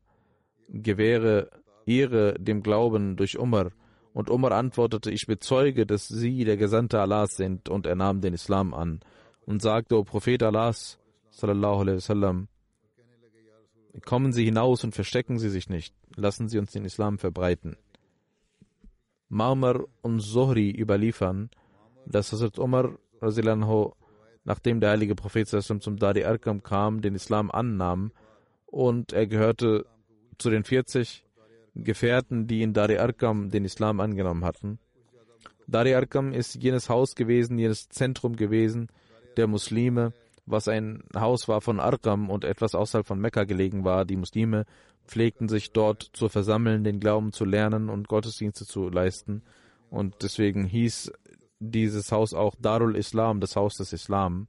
[0.69, 1.51] gewähre
[1.87, 3.71] Ehre dem Glauben durch Umar.
[4.13, 8.35] Und Umar antwortete, ich bezeuge, dass Sie der Gesandte Allahs sind, und er nahm den
[8.35, 9.01] Islam an
[9.45, 10.99] und sagte, O Prophet Allahs,
[11.31, 12.49] sallallahu alaihi wasallam,
[14.05, 17.77] kommen Sie hinaus und verstecken Sie sich nicht, lassen Sie uns den Islam verbreiten.
[19.29, 21.51] Marmar und Zohri überliefern,
[22.07, 22.99] dass Hazrat Umar
[24.45, 28.13] nachdem der heilige Prophet zum Dari Arkam kam, den Islam annahm
[28.67, 29.87] und er gehörte
[30.39, 31.25] zu den 40
[31.75, 34.79] Gefährten, die in Dari Arkam den Islam angenommen hatten.
[35.67, 38.89] Dari Arkam ist jenes Haus gewesen, jenes Zentrum gewesen
[39.37, 40.13] der Muslime,
[40.47, 44.05] was ein Haus war von Arkam und etwas außerhalb von Mekka gelegen war.
[44.05, 44.65] Die Muslime
[45.07, 49.43] pflegten sich dort zu versammeln, den Glauben zu lernen und Gottesdienste zu leisten.
[49.91, 51.13] Und deswegen hieß
[51.59, 54.49] dieses Haus auch Darul Islam, das Haus des Islam.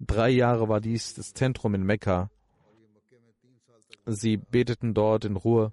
[0.00, 2.30] Drei Jahre war dies das Zentrum in Mekka.
[4.06, 5.72] Sie beteten dort in Ruhe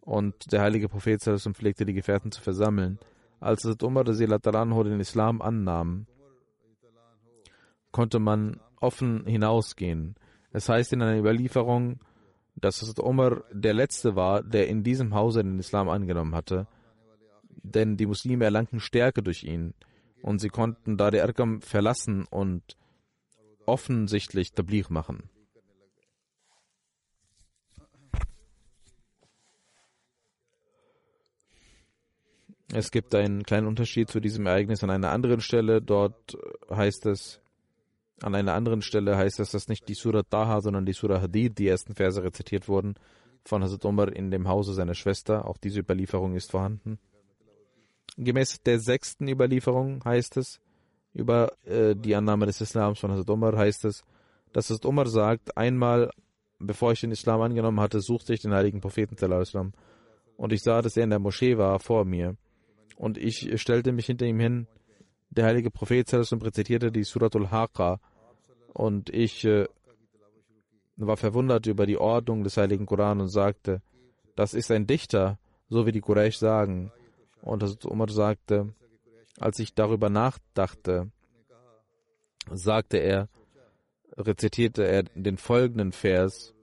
[0.00, 1.20] und der heilige Prophet
[1.54, 2.98] pflegte die Gefährten zu versammeln.
[3.40, 4.04] Als Umar
[4.84, 6.06] den Islam annahm,
[7.90, 10.14] konnte man offen hinausgehen.
[10.52, 12.00] Es heißt in einer Überlieferung,
[12.54, 16.66] dass Umar der Letzte war, der in diesem Hause den Islam angenommen hatte
[17.62, 19.74] denn die Muslime erlangten Stärke durch ihn
[20.22, 22.76] und sie konnten Dar Arkam verlassen und
[23.66, 25.30] offensichtlich Tabligh machen.
[32.70, 35.80] Es gibt einen kleinen Unterschied zu diesem Ereignis an einer anderen Stelle.
[35.80, 36.36] Dort
[36.70, 37.40] heißt es,
[38.22, 41.58] an einer anderen Stelle heißt es, dass nicht die Surah Taha, sondern die Surah Hadid,
[41.58, 42.94] die ersten Verse rezitiert wurden
[43.44, 45.46] von Hazrat Umar in dem Hause seiner Schwester.
[45.46, 46.98] Auch diese Überlieferung ist vorhanden.
[48.16, 50.60] Gemäß der sechsten Überlieferung heißt es,
[51.14, 54.04] über äh, die Annahme des Islams von Hazrat Umar heißt es,
[54.52, 56.10] dass Hazrat Umar sagt, einmal,
[56.58, 59.16] bevor ich den Islam angenommen hatte, suchte ich den heiligen Propheten
[60.38, 62.36] und ich sah, dass er in der Moschee war, vor mir.
[62.96, 64.66] Und ich stellte mich hinter ihm hin.
[65.30, 68.00] Der heilige Prophet rezitierte die Suratul Haqa
[68.72, 69.66] und ich äh,
[70.96, 73.82] war verwundert über die Ordnung des heiligen Koran und sagte,
[74.36, 76.92] das ist ein Dichter, so wie die Quraysh sagen.
[77.42, 78.74] Und Umar sagte,
[79.38, 81.10] als ich darüber nachdachte,
[82.50, 83.28] sagte er,
[84.16, 86.54] rezitierte er den folgenden Vers,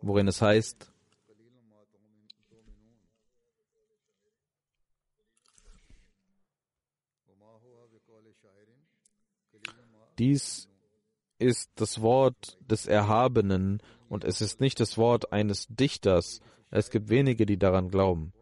[0.00, 0.91] worin es heißt,
[10.18, 10.68] Dies
[11.38, 16.40] ist das Wort des Erhabenen und es ist nicht das Wort eines Dichters.
[16.70, 18.32] Es gibt wenige, die daran glauben.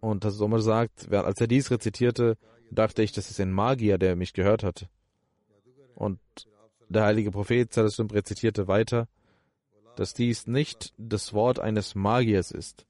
[0.00, 2.36] Und das Sommer sagt, als er dies rezitierte,
[2.70, 4.88] dachte ich, das ist ein Magier, der mich gehört hat.
[5.94, 6.20] Und
[6.88, 9.08] der heilige Prophet rezitierte weiter,
[9.96, 12.86] dass dies nicht das Wort eines Magiers ist.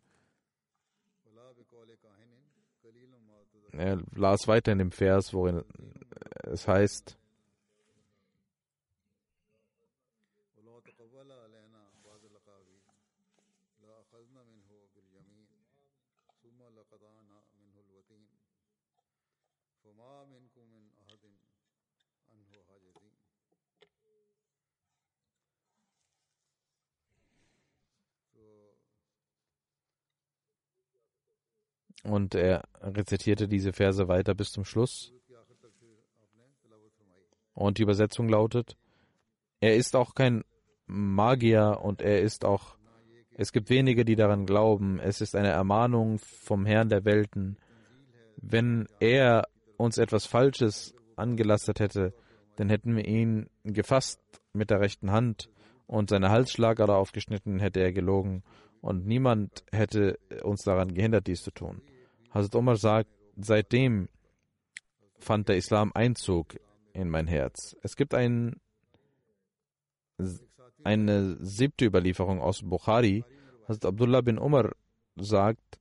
[3.72, 5.62] Er las weiter in dem Vers, worin
[6.42, 7.17] es heißt,
[32.04, 35.12] Und er rezitierte diese Verse weiter bis zum Schluss.
[37.54, 38.76] Und die Übersetzung lautet,
[39.60, 40.44] er ist auch kein
[40.86, 42.76] Magier und er ist auch,
[43.32, 45.00] es gibt wenige, die daran glauben.
[45.00, 47.56] Es ist eine Ermahnung vom Herrn der Welten.
[48.36, 52.14] Wenn er uns etwas Falsches angelastet hätte,
[52.56, 54.20] dann hätten wir ihn gefasst
[54.52, 55.50] mit der rechten Hand
[55.86, 58.44] und seine Halsschlagader aufgeschnitten, hätte er gelogen
[58.80, 61.82] und niemand hätte uns daran gehindert, dies zu tun.
[62.30, 64.08] Hazrat Omar sagt, seitdem
[65.18, 66.58] fand der Islam Einzug
[66.92, 67.76] in mein Herz.
[67.82, 68.60] Es gibt ein,
[70.84, 73.24] eine siebte Überlieferung aus Bukhari.
[73.66, 74.72] Hazrat Abdullah bin Umar
[75.16, 75.78] sagt,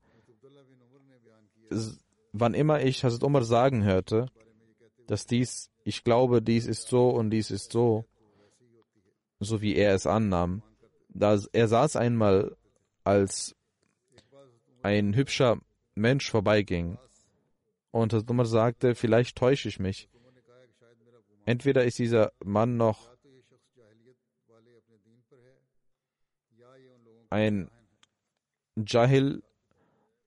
[2.34, 4.28] wann immer ich Hazrat Umar sagen hörte,
[5.08, 8.06] dass dies, ich glaube, dies ist so und dies ist so,
[9.40, 10.64] so wie er es annahm,
[11.10, 12.56] da er saß einmal
[13.08, 13.56] als
[14.84, 15.62] ein hübscher
[15.96, 16.98] Mensch vorbeiging.
[17.92, 20.10] Und das Nummer sagte, vielleicht täusche ich mich.
[21.46, 23.10] Entweder ist dieser Mann noch
[27.30, 27.72] ein
[28.76, 29.42] Jahil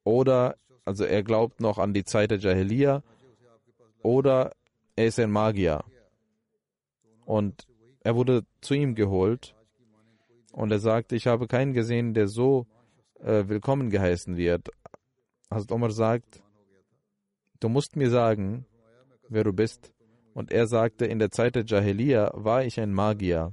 [0.04, 0.56] oder,
[0.86, 3.02] also er glaubt noch an die Zeit der Jahiliya
[4.02, 4.52] oder
[4.96, 5.84] er ist ein Magier.
[7.26, 7.68] Und
[8.00, 9.54] er wurde zu ihm geholt
[10.52, 12.66] und er sagte, ich habe keinen gesehen, der so
[13.20, 14.68] äh, willkommen geheißen wird.
[15.50, 16.42] Hazrat Omar sagt,
[17.60, 18.66] du musst mir sagen,
[19.28, 19.92] wer du bist.
[20.34, 23.52] Und er sagte, in der Zeit der Jahiliya war ich ein Magier.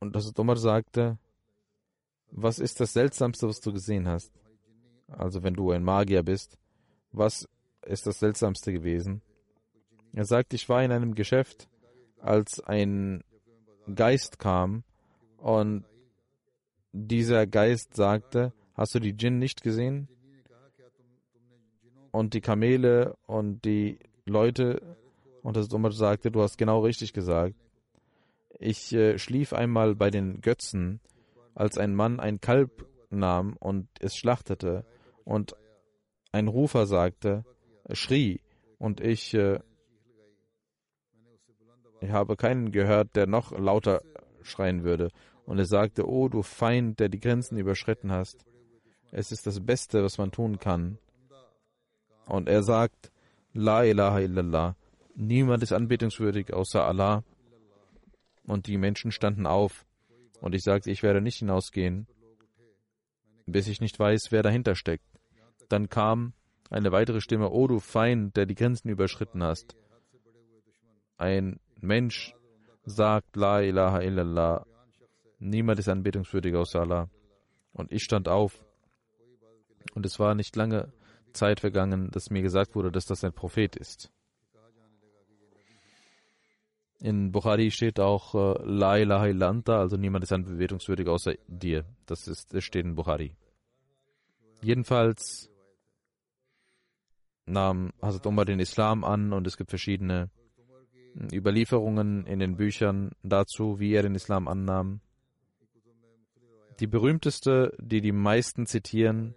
[0.00, 1.18] Und Hazrat Omar sagte,
[2.30, 4.32] was ist das Seltsamste, was du gesehen hast?
[5.08, 6.58] Also wenn du ein Magier bist,
[7.12, 7.48] was
[7.82, 9.22] ist das Seltsamste gewesen?
[10.12, 11.68] Er sagt, ich war in einem Geschäft,
[12.26, 13.22] als ein
[13.94, 14.84] Geist kam
[15.38, 15.84] und
[16.92, 20.08] dieser Geist sagte, hast du die Djinn nicht gesehen?
[22.10, 24.96] Und die Kamele und die Leute,
[25.42, 27.54] und das Umar sagte, du hast genau richtig gesagt.
[28.58, 31.00] Ich äh, schlief einmal bei den Götzen,
[31.54, 34.86] als ein Mann ein Kalb nahm und es schlachtete,
[35.24, 35.54] und
[36.32, 37.44] ein Rufer sagte,
[37.92, 38.40] schrie,
[38.78, 39.60] und ich äh,
[42.06, 44.00] ich habe keinen gehört, der noch lauter
[44.42, 45.10] schreien würde.
[45.44, 48.44] Und er sagte, oh du Feind, der die Grenzen überschritten hast.
[49.10, 50.98] Es ist das Beste, was man tun kann.
[52.26, 53.10] Und er sagt,
[53.52, 54.76] La ilaha illallah.
[55.14, 57.24] Niemand ist anbetungswürdig außer Allah.
[58.44, 59.84] Und die Menschen standen auf.
[60.40, 62.06] Und ich sagte, ich werde nicht hinausgehen,
[63.46, 65.06] bis ich nicht weiß, wer dahinter steckt.
[65.68, 66.34] Dann kam
[66.70, 69.76] eine weitere Stimme, O du Feind, der die Grenzen überschritten hast.
[71.16, 72.34] Ein Mensch
[72.84, 74.66] sagt La ilaha illallah,
[75.38, 77.10] niemand ist anbetungswürdig außer Allah.
[77.72, 78.64] Und ich stand auf.
[79.94, 80.92] Und es war nicht lange
[81.32, 84.10] Zeit vergangen, dass mir gesagt wurde, dass das ein Prophet ist.
[86.98, 91.84] In Bukhari steht auch äh, La ilaha illanta, also niemand ist anbetungswürdig außer dir.
[92.06, 93.36] Das, ist, das steht in Bukhari.
[94.62, 95.50] Jedenfalls
[97.44, 100.30] nahm Hazrat Umar den Islam an und es gibt verschiedene
[101.32, 105.00] Überlieferungen in den Büchern dazu, wie er den Islam annahm.
[106.80, 109.34] Die berühmteste, die die meisten zitieren,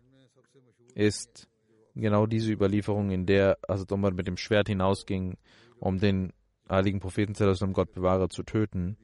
[0.93, 1.47] ist
[1.95, 5.37] genau diese Überlieferung, in der Hazrat Umar mit dem Schwert hinausging,
[5.79, 6.33] um den
[6.69, 7.33] heiligen Propheten
[7.73, 8.97] Gott bewahre zu töten.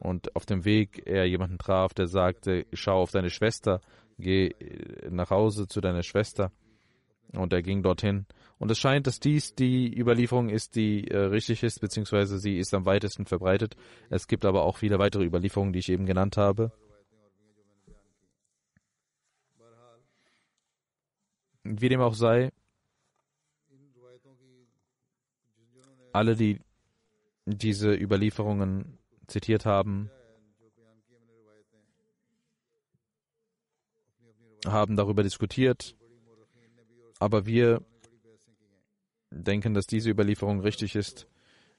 [0.00, 3.80] Und auf dem Weg er jemanden traf, der sagte, schau auf deine Schwester,
[4.18, 4.50] geh
[5.10, 6.52] nach Hause zu deiner Schwester.
[7.32, 8.26] Und er ging dorthin.
[8.58, 12.72] Und es scheint, dass dies die Überlieferung ist, die äh, richtig ist, beziehungsweise sie ist
[12.72, 13.76] am weitesten verbreitet.
[14.08, 16.72] Es gibt aber auch viele weitere Überlieferungen, die ich eben genannt habe.
[21.64, 22.50] Wie dem auch sei,
[26.12, 26.60] alle, die
[27.44, 30.10] diese Überlieferungen zitiert haben,
[34.64, 35.94] haben darüber diskutiert,
[37.18, 37.84] aber wir
[39.30, 41.26] denken, dass diese Überlieferung richtig ist,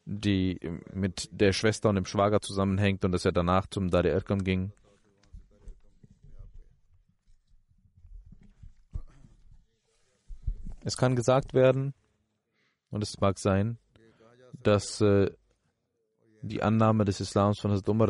[0.06, 0.60] die
[0.94, 4.72] mit der Schwester und dem Schwager zusammenhängt und dass er danach zum Dari Erkam ging.
[10.84, 11.94] Es kann gesagt werden,
[12.90, 13.78] und es mag sein,
[14.64, 15.30] dass äh,
[16.42, 18.10] die Annahme des Islams von Hazrat Umar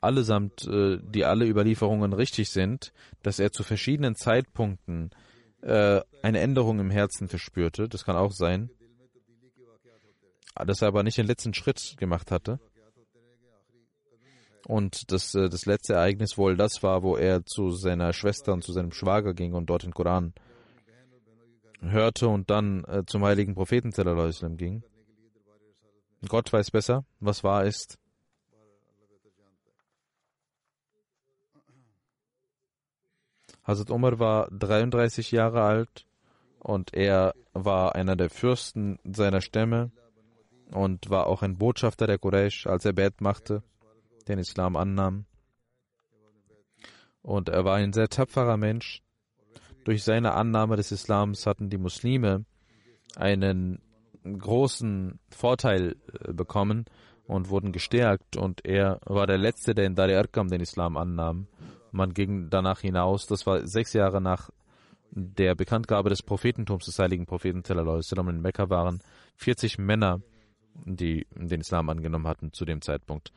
[0.00, 2.92] allesamt, äh, die alle Überlieferungen richtig sind,
[3.22, 5.10] dass er zu verschiedenen Zeitpunkten
[5.62, 7.88] äh, eine Änderung im Herzen verspürte.
[7.88, 8.70] Das kann auch sein.
[10.54, 12.58] Dass er aber nicht den letzten Schritt gemacht hatte.
[14.66, 18.62] Und das, äh, das letzte Ereignis wohl das war, wo er zu seiner Schwester und
[18.62, 20.34] zu seinem Schwager ging und dort den Koran
[21.80, 23.92] hörte und dann äh, zum heiligen Propheten
[24.56, 24.82] ging.
[26.28, 27.98] Gott weiß besser, was wahr ist.
[33.68, 36.06] Hazrat Umar war 33 Jahre alt
[36.58, 39.90] und er war einer der Fürsten seiner Stämme
[40.72, 43.62] und war auch ein Botschafter der Quraysh, als er Bet machte,
[44.26, 45.26] den Islam annahm.
[47.20, 49.02] Und er war ein sehr tapferer Mensch.
[49.84, 52.46] Durch seine Annahme des Islams hatten die Muslime
[53.16, 53.82] einen
[54.24, 56.86] großen Vorteil äh, bekommen
[57.26, 58.38] und wurden gestärkt.
[58.38, 61.48] Und er war der Letzte, der in Dari Arkam den Islam annahm.
[61.98, 64.50] Man ging danach hinaus, das war sechs Jahre nach
[65.10, 69.00] der Bekanntgabe des Prophetentums des heiligen Propheten in Mekka waren
[69.34, 70.20] 40 Männer,
[70.84, 73.32] die den Islam angenommen hatten zu dem Zeitpunkt.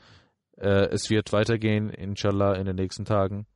[0.57, 3.47] Äh, es wird weitergehen, inshallah, in den nächsten Tagen,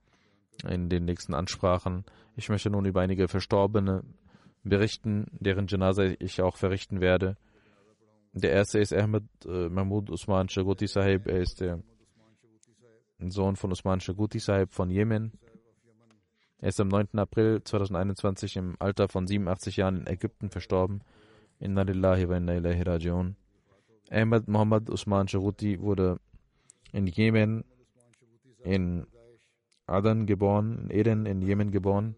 [0.68, 2.03] in den nächsten Ansprachen.
[2.36, 4.01] Ich möchte nun über einige Verstorbene
[4.64, 7.38] berichten, deren Janaza ich auch verrichten werde.
[8.34, 11.28] Der erste ist Ahmed äh, Mahmoud Usman Shagoti Sahib.
[11.28, 11.84] Er ist der
[13.20, 15.32] Sohn von Usman Shaguti Sahib von Jemen.
[16.59, 17.18] Er ist am 9.
[17.18, 21.01] April 2021 im Alter von 87 Jahren in Ägypten verstorben.
[21.59, 23.36] Inna lillahi wa inna ilaihi rajiun.
[24.11, 26.20] Ahmed Muhammad Usman Shaguti wurde
[26.91, 27.63] in Jemen,
[28.63, 29.07] in
[29.88, 32.16] Aden geboren, in Eden in Jemen geboren.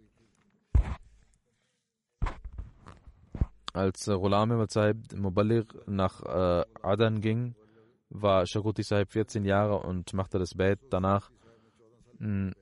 [3.74, 4.74] Als Rulam Ahmad
[5.16, 7.56] Muballigh nach äh, Aden ging,
[8.10, 10.80] war Shakuti Sahib 14 Jahre und machte das Bait.
[10.90, 11.30] Danach
[12.20, 12.54] hm,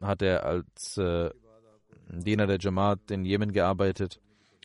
[0.00, 1.30] hat er als äh,
[2.08, 4.20] Diener der Jamaat in Jemen gearbeitet.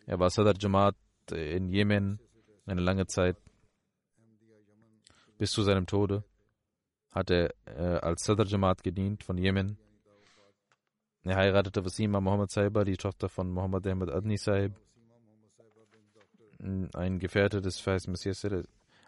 [0.06, 0.96] Er war Sadr Jamaat
[1.32, 2.20] in Jemen
[2.66, 3.36] eine lange Zeit.
[5.38, 6.24] Bis zu seinem Tode
[7.10, 9.78] hat er äh, als Sadr Jamaat gedient von Jemen.
[11.22, 14.74] Er heiratete Wasima Muhammad Saiba, die Tochter von Muhammad Ahmed Adni Saib,
[16.60, 18.44] ein Gefährte des Feist Messias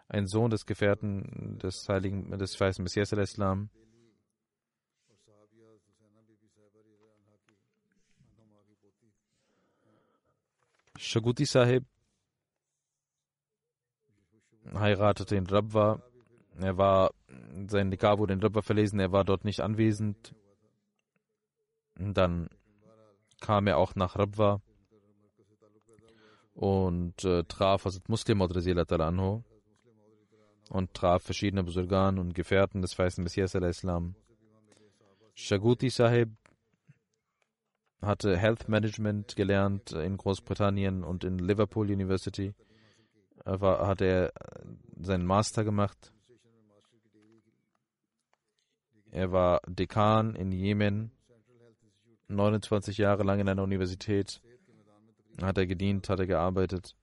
[0.09, 3.69] ein Sohn des Gefährten des heiligen, des weißen Messias al-Islam.
[10.97, 11.85] Shaguti Sahib
[14.73, 16.01] heiratete in Rabwa.
[16.59, 17.11] Er war,
[17.67, 20.35] sein Nikah wurde in Rabwa verlesen, er war dort nicht anwesend.
[21.95, 22.49] Dann
[23.39, 24.61] kam er auch nach Rabwa
[26.53, 29.43] und äh, traf Hazrat Muslim anhu
[30.69, 34.15] und traf verschiedene Busurgan und Gefährten des weißen Messias al-Islam.
[35.33, 36.29] Shaguti Sahib
[38.01, 42.53] hatte Health Management gelernt in Großbritannien und in Liverpool University.
[43.43, 44.31] Er war, hat er
[44.99, 46.13] seinen Master gemacht.
[49.11, 51.11] Er war Dekan in Jemen,
[52.27, 54.41] 29 Jahre lang in einer Universität.
[55.41, 56.95] Hat er gedient, hat er gearbeitet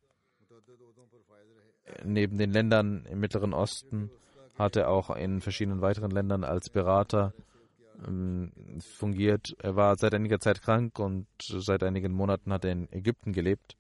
[2.04, 4.10] neben den Ländern im Mittleren Osten
[4.58, 7.32] hat er auch in verschiedenen weiteren Ländern als Berater
[8.06, 9.56] ähm, fungiert.
[9.60, 13.76] Er war seit einiger Zeit krank und seit einigen Monaten hat er in Ägypten gelebt,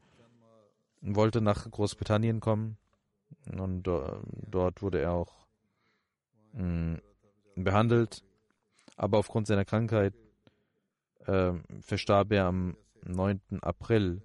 [1.00, 2.76] wollte nach Großbritannien kommen
[3.58, 5.46] und dort wurde er auch
[6.54, 7.00] ähm,
[7.54, 8.22] behandelt,
[8.96, 10.14] aber aufgrund seiner Krankheit
[11.26, 13.40] äh, verstarb er am 9.
[13.62, 14.22] April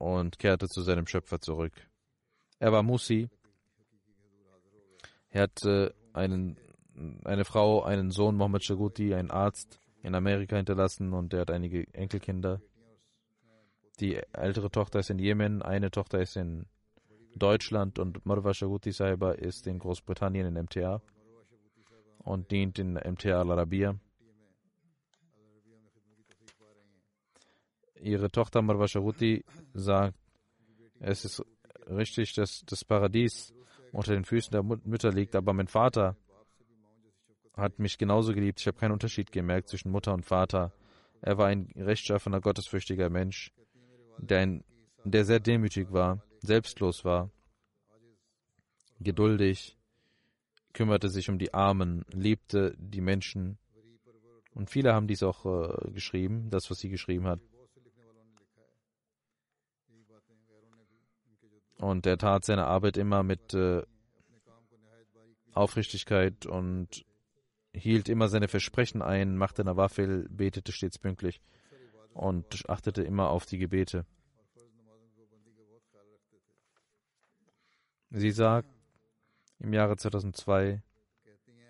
[0.00, 1.74] und kehrte zu seinem Schöpfer zurück.
[2.58, 3.28] Er war Musi.
[5.28, 6.56] Er hatte einen,
[7.24, 9.78] eine Frau, einen Sohn, Mohammed Shaguti, einen Arzt.
[10.02, 12.62] in Amerika hinterlassen und er hat einige Enkelkinder.
[14.00, 16.64] Die ältere Tochter ist in Jemen, eine Tochter ist in
[17.36, 21.02] Deutschland und Marwa Shaguti Saiba ist in Großbritannien in MTA
[22.24, 23.96] und dient in MTA Al-Arabiya.
[28.02, 29.44] Ihre Tochter Marwa Shaguti
[29.74, 30.16] sagt,
[31.00, 31.44] es ist
[31.88, 33.52] richtig, dass das Paradies
[33.92, 36.16] unter den Füßen der Mütter liegt, aber mein Vater
[37.56, 38.60] hat mich genauso geliebt.
[38.60, 40.72] Ich habe keinen Unterschied gemerkt zwischen Mutter und Vater.
[41.20, 43.52] Er war ein rechtschaffener, gottesfürchtiger Mensch,
[44.18, 44.64] der, ein,
[45.04, 47.30] der sehr demütig war, selbstlos war,
[49.00, 49.76] geduldig,
[50.72, 53.58] kümmerte sich um die Armen, liebte die Menschen.
[54.54, 57.40] Und viele haben dies auch äh, geschrieben, das, was sie geschrieben hat.
[61.80, 63.82] Und er tat seine Arbeit immer mit äh,
[65.54, 67.06] Aufrichtigkeit und
[67.72, 71.40] hielt immer seine Versprechen ein, machte Nawafil, betete stets pünktlich
[72.12, 74.04] und achtete immer auf die Gebete.
[78.10, 78.68] Sie sagt,
[79.58, 80.82] im Jahre 2002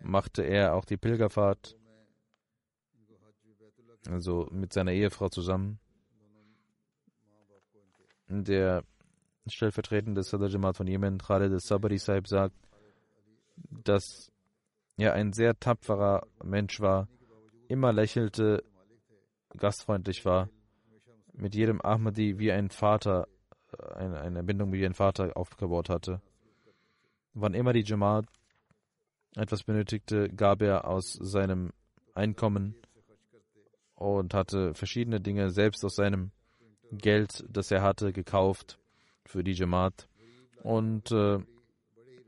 [0.02, 1.76] machte er auch die Pilgerfahrt,
[4.08, 5.78] also mit seiner Ehefrau zusammen.
[8.28, 8.84] Der
[9.50, 12.56] stellvertretende Sadr Jamaat von Jemen, Khaled al-Sabari Saib, sagt,
[13.84, 14.30] dass
[14.96, 17.08] er ein sehr tapferer Mensch war,
[17.68, 18.62] immer lächelte,
[19.56, 20.48] gastfreundlich war,
[21.32, 23.28] mit jedem Ahmadi wie ein Vater,
[23.78, 26.20] äh, eine, eine Bindung wie ein Vater aufgebaut hatte.
[27.32, 28.26] Wann immer die Jamaat
[29.36, 31.72] etwas benötigte, gab er aus seinem
[32.14, 32.74] Einkommen
[33.94, 36.32] und hatte verschiedene Dinge selbst aus seinem
[36.90, 38.79] Geld, das er hatte, gekauft
[39.30, 40.08] für die Jamaat.
[40.62, 41.38] Und äh,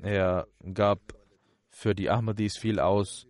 [0.03, 1.01] er gab
[1.69, 3.27] für die Ahmadis viel aus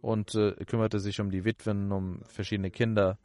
[0.00, 3.18] und äh, kümmerte sich um die Witwen, um verschiedene Kinder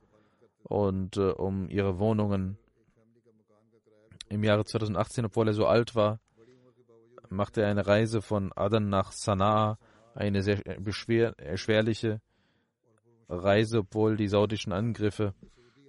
[0.63, 2.57] und äh, um ihre Wohnungen.
[4.29, 6.19] Im Jahre 2018, obwohl er so alt war,
[7.29, 9.77] machte er eine Reise von Adan nach Sanaa,
[10.13, 12.21] eine sehr beschwer, erschwerliche
[13.29, 15.33] Reise, obwohl die saudischen Angriffe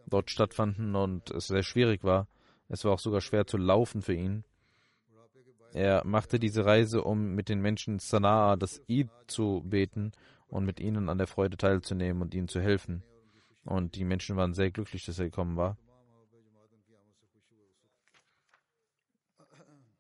[0.07, 2.27] dort stattfanden und es sehr schwierig war.
[2.69, 4.45] Es war auch sogar schwer zu laufen für ihn.
[5.73, 10.13] Er machte diese Reise, um mit den Menschen Sanaa das Eid zu beten
[10.49, 13.03] und mit ihnen an der Freude teilzunehmen und ihnen zu helfen.
[13.65, 15.77] Und die Menschen waren sehr glücklich, dass er gekommen war.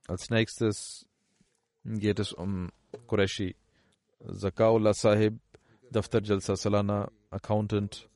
[0.06, 1.06] Als nächstes
[1.84, 2.70] geht es um
[3.06, 3.56] Qureshi.
[4.26, 5.38] Zakaullah Sahib,
[5.90, 8.08] Daftar Jalsa Salana, Accountant.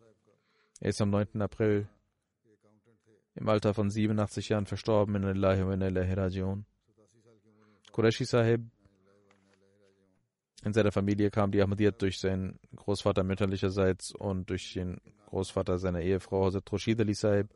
[0.80, 1.42] Er ist am 9.
[1.42, 1.86] April
[3.34, 6.62] im Alter von 87 Jahren verstorben in Allahi wa Ilahi.
[7.92, 8.62] Qureshi Sahib,
[10.64, 16.00] in seiner Familie kam die Ahmadiyyat durch seinen Großvater mütterlicherseits und durch den Großvater seiner
[16.00, 17.48] Ehefrau Hazrat Roshid Ali Sahib.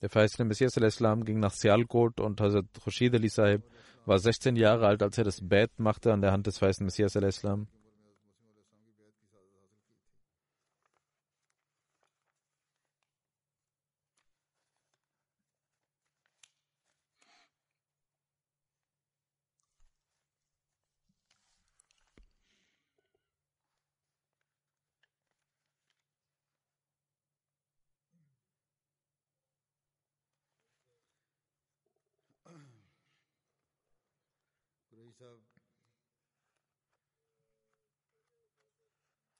[0.00, 3.62] Der verheißene Messias al-Islam ging nach Sialkot und Hazrat Roshid Ali Sahib
[4.06, 7.16] war 16 Jahre alt, als er das Bett machte an der Hand des verheißenen Messias
[7.16, 7.68] al-Islam.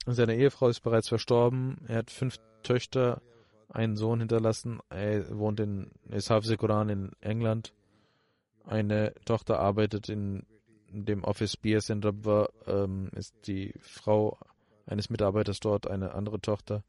[0.06, 1.78] Seine Ehefrau ist bereits verstorben.
[1.88, 3.20] Er hat fünf Töchter,
[3.68, 4.78] einen Sohn hinterlassen.
[4.88, 7.74] Er wohnt in Ishafze Koran in England.
[8.64, 10.46] Eine Tochter arbeitet in
[10.88, 14.38] dem Office Beers in Rabwa, ähm, ist die Frau
[14.86, 15.88] eines Mitarbeiters dort.
[15.88, 16.84] Eine andere Tochter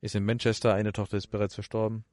[0.00, 0.72] ist in Manchester.
[0.72, 2.04] Eine Tochter ist bereits verstorben.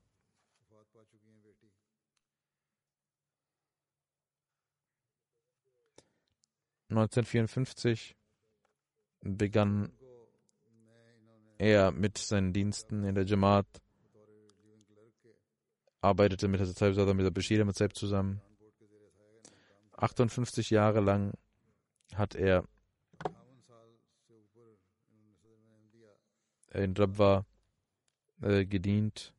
[6.92, 8.16] (1954)
[9.22, 9.92] begann
[11.58, 13.68] er mit seinen Diensten in der Jamaat
[16.02, 18.42] arbeitete mit Saib Sadr, mit der Bashir mit Saib zusammen.
[19.94, 21.34] 58 Jahre lang
[22.16, 22.66] hat er
[26.74, 27.46] in Rabwa
[28.42, 29.34] äh, gedient.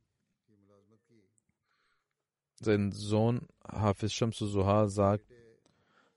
[2.61, 5.32] Sein Sohn Hafiz Shamsu Suha sagt,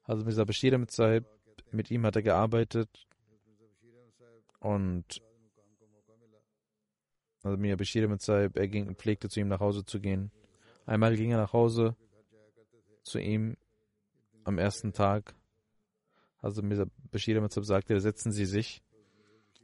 [0.07, 1.25] Hazrat Mirza Bashir mit Saib,
[1.71, 2.89] mit ihm hat er gearbeitet
[4.59, 5.21] und
[7.43, 10.31] also mir Bashir mit Saib, er ging, pflegte zu ihm nach Hause zu gehen.
[10.85, 11.95] Einmal ging er nach Hause
[13.03, 13.57] zu ihm
[14.43, 15.35] am ersten Tag.
[16.39, 18.83] Also Mirza Bashir Ahmad sagte, setzen Sie sich.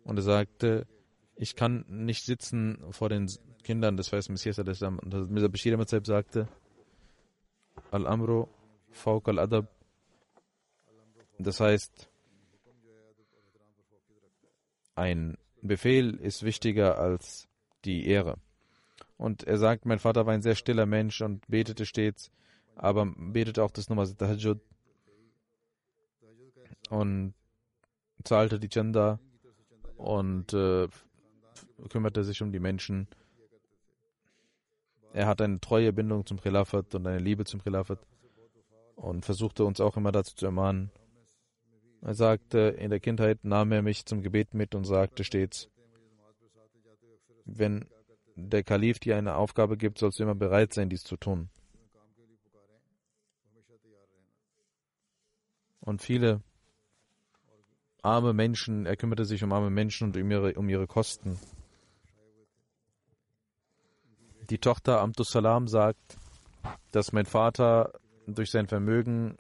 [0.04, 0.88] Und er sagte,
[1.36, 3.30] ich kann nicht sitzen vor den
[3.64, 4.58] Kindern des weißen Messias.
[4.58, 6.48] Und Mirza Bashir Ahmad sagte,
[7.92, 8.48] Al-Amru,
[8.89, 9.68] Fawq al-Adab.
[11.44, 12.10] Das heißt,
[14.96, 17.48] ein Befehl ist wichtiger als
[17.86, 18.38] die Ehre.
[19.18, 22.32] Und er sagt, mein Vater war ein sehr stiller Mensch und betete stets,
[22.76, 24.60] aber betete auch das Namaz Tahajjud
[26.89, 27.34] und
[28.24, 29.20] zahlte die Chanda
[29.98, 30.88] und äh,
[31.89, 33.08] kümmerte sich um die Menschen.
[35.14, 38.00] Er hat eine treue Bindung zum Khilafat und eine Liebe zum Khilafat
[38.96, 40.92] und versuchte uns auch immer dazu zu ermahnen.
[42.02, 45.70] Er sagte, in der Kindheit nahm er mich zum Gebet mit und sagte stets,
[47.45, 47.86] wenn
[48.36, 51.49] der Kalif dir eine Aufgabe gibt, sollst du immer bereit sein, dies zu tun.
[55.80, 56.41] Und viele
[58.02, 61.39] arme Menschen, er kümmerte sich um arme Menschen und um ihre, um ihre Kosten.
[64.49, 66.18] Die Tochter Amtus Salam sagt,
[66.91, 67.93] dass mein Vater
[68.28, 69.38] durch sein Vermögen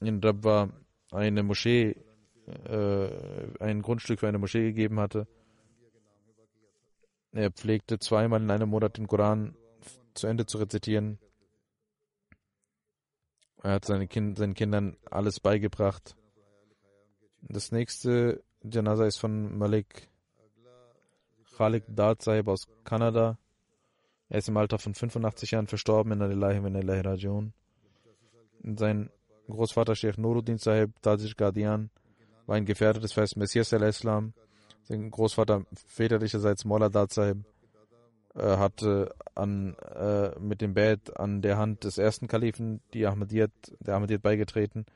[0.00, 0.68] in Rabwa
[1.12, 1.96] eine Moschee,
[2.46, 3.08] äh,
[3.60, 5.26] ein Grundstück für eine Moschee gegeben hatte.
[7.32, 9.56] Er pflegte zweimal in einem Monat den Koran
[10.14, 11.18] zu Ende zu rezitieren.
[13.62, 16.16] Er hat seine kind, seinen Kindern alles beigebracht.
[17.42, 20.08] Das nächste Janaza ist von Malik
[21.56, 23.38] Khalik Dad aus Kanada.
[24.28, 27.52] Er ist im Alter von 85 Jahren verstorben in Alilahi wa Ilahi Rajiun.
[28.76, 29.10] Sein
[29.48, 31.90] Großvater Sheikh Nuruddin Sahib Tajir Gadian
[32.46, 34.32] war ein Gefährte des Festen Messias al-Islam.
[34.84, 37.44] Sein Großvater väterlicherseits Mola Dad Sahib
[38.34, 43.96] äh, hatte äh, mit dem Bett an der Hand des ersten Kalifen, die Ahmadiyyat, der
[43.96, 44.86] Ahmadiyyat beigetreten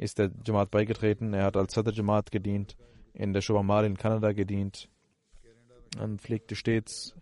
[0.00, 1.34] ist der Jamaat beigetreten.
[1.34, 2.76] Er hat als Sadr Jamaat gedient,
[3.12, 4.88] in der Shubamal in Kanada gedient
[6.00, 7.14] und pflegte stets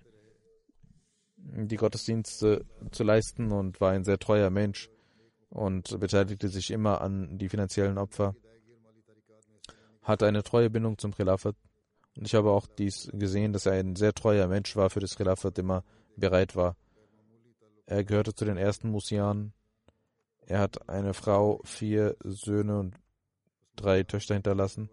[1.36, 4.90] die Gottesdienste zu leisten und war ein sehr treuer Mensch
[5.50, 8.34] und beteiligte sich immer an die finanziellen Opfer.
[10.02, 11.56] Hatte eine treue Bindung zum Khilafat.
[12.16, 15.16] Und ich habe auch dies gesehen, dass er ein sehr treuer Mensch war, für das
[15.16, 15.84] Khilafat immer
[16.16, 16.76] bereit war.
[17.86, 19.52] Er gehörte zu den ersten Musianen
[20.48, 22.94] er hat eine Frau, vier Söhne und
[23.76, 24.88] drei Töchter hinterlassen.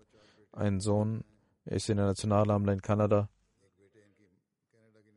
[0.51, 1.23] Ein Sohn
[1.63, 3.29] ist in der Nationalarmee in Kanada.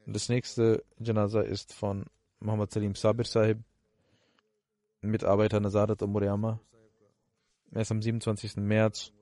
[0.06, 2.06] Das nächste Janaza ist von
[2.38, 3.58] Muhammad Salim Sabir Sahib,
[5.00, 6.60] Mitarbeiter Nazarat Umuriama.
[7.70, 8.56] Er ist am 27.
[8.56, 9.12] März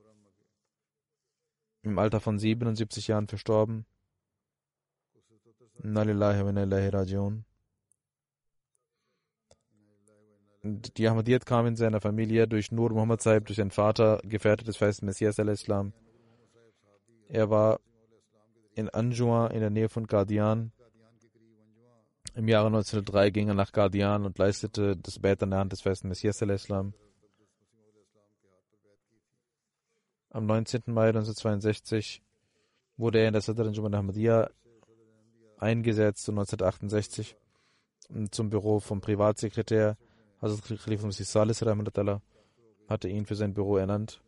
[1.83, 3.85] im Alter von 77 Jahren verstorben.
[5.83, 7.45] Nalillahi wa rajiun.
[10.67, 14.77] die Ahmadiyyat kam in seiner Familie durch Nur Muhammad Sahib, durch seinen Vater, Gefährte des
[14.77, 15.93] feisten Messias al-Islam.
[17.29, 17.79] Er war
[18.75, 20.71] in Anjua in der Nähe von Qadian.
[22.37, 25.81] Im Jahre 1903 ging er nach Qadian und leistete das Bett an der Hand des
[25.81, 26.93] feisten Messias al-Islam.
[30.29, 30.83] Am 19.
[30.85, 32.21] Mai 1962
[32.95, 34.51] wurde er in der Sadr Anjuman Ahmadiyya
[35.57, 37.35] eingesetzt und 1968
[38.29, 39.97] zum Büro vom Privatsekretär
[40.39, 41.63] Hazrat Khalifa Masih Salis
[42.87, 44.21] hatte ihn für sein Büro ernannt.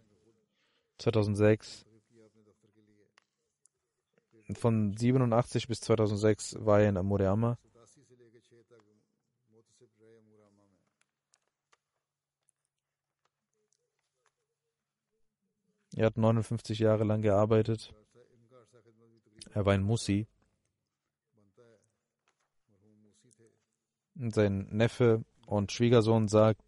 [0.98, 1.86] 2006.
[4.54, 7.60] Von 87 bis 2006 war er in Amuriama.
[16.00, 17.94] Er hat 59 Jahre lang gearbeitet.
[19.52, 20.28] Er war ein Musi.
[24.16, 26.62] sein Neffe und Schwiegersohn sagt,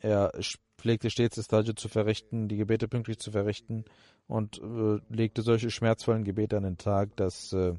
[0.00, 0.32] er
[0.78, 3.84] pflegte stets das Tajud zu verrichten, die Gebete pünktlich zu verrichten
[4.26, 7.74] und äh, legte solche schmerzvollen Gebete an den Tag, dass äh,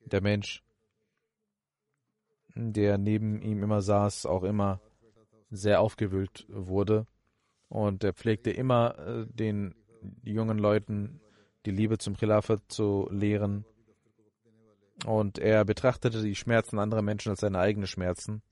[0.00, 0.62] der Mensch,
[2.54, 4.80] der neben ihm immer saß, auch immer
[5.50, 7.06] sehr aufgewühlt wurde.
[7.68, 9.74] Und er pflegte immer äh, den
[10.22, 11.20] jungen Leuten
[11.66, 13.64] die Liebe zum Khilafat zu lehren
[15.06, 18.42] und er betrachtete die Schmerzen anderer Menschen als seine eigenen Schmerzen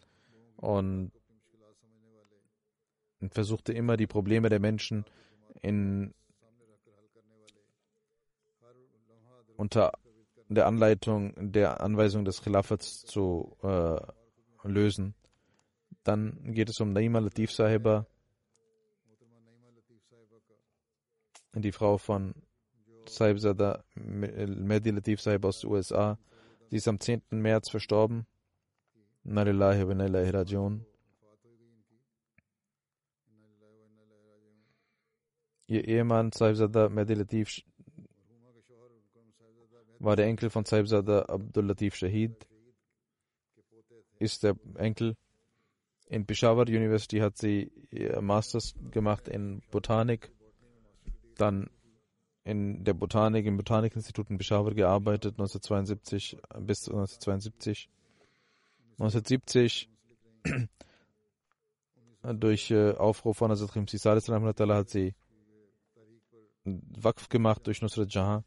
[0.57, 1.13] und
[3.31, 5.05] versuchte immer die Probleme der Menschen
[5.61, 6.13] in,
[9.57, 9.93] unter
[10.49, 14.01] der Anleitung der Anweisung des Khilafats zu äh,
[14.65, 15.15] lösen.
[16.03, 18.07] Dann geht es um Naima Latif Sahiba,
[21.61, 22.35] die Frau von
[23.07, 26.19] Saibzada Mehdi Latif Sahib aus den USA.
[26.71, 27.23] Sie ist am 10.
[27.31, 28.27] März verstorben.
[29.25, 30.87] Inna lillahi wa rajiun.
[35.67, 37.63] Ihr Ehemann Saibzada Mehdi Latif
[40.03, 42.35] war der Enkel von Saibzada Abdul Latif Shahid,
[44.19, 45.17] ist der Enkel.
[46.09, 50.33] In Peshawar University hat sie ihr Masters gemacht in Botanik,
[51.43, 51.69] dann
[52.45, 57.89] in der Botanik, im Botanikinstitut in Peshawar gearbeitet, 1972 bis 1972.
[58.99, 59.89] 1970
[62.23, 65.15] durch äh, Aufruf von Hazrat Khimsi hat sie
[66.65, 68.45] Waqf gemacht durch Nusrat Jahan.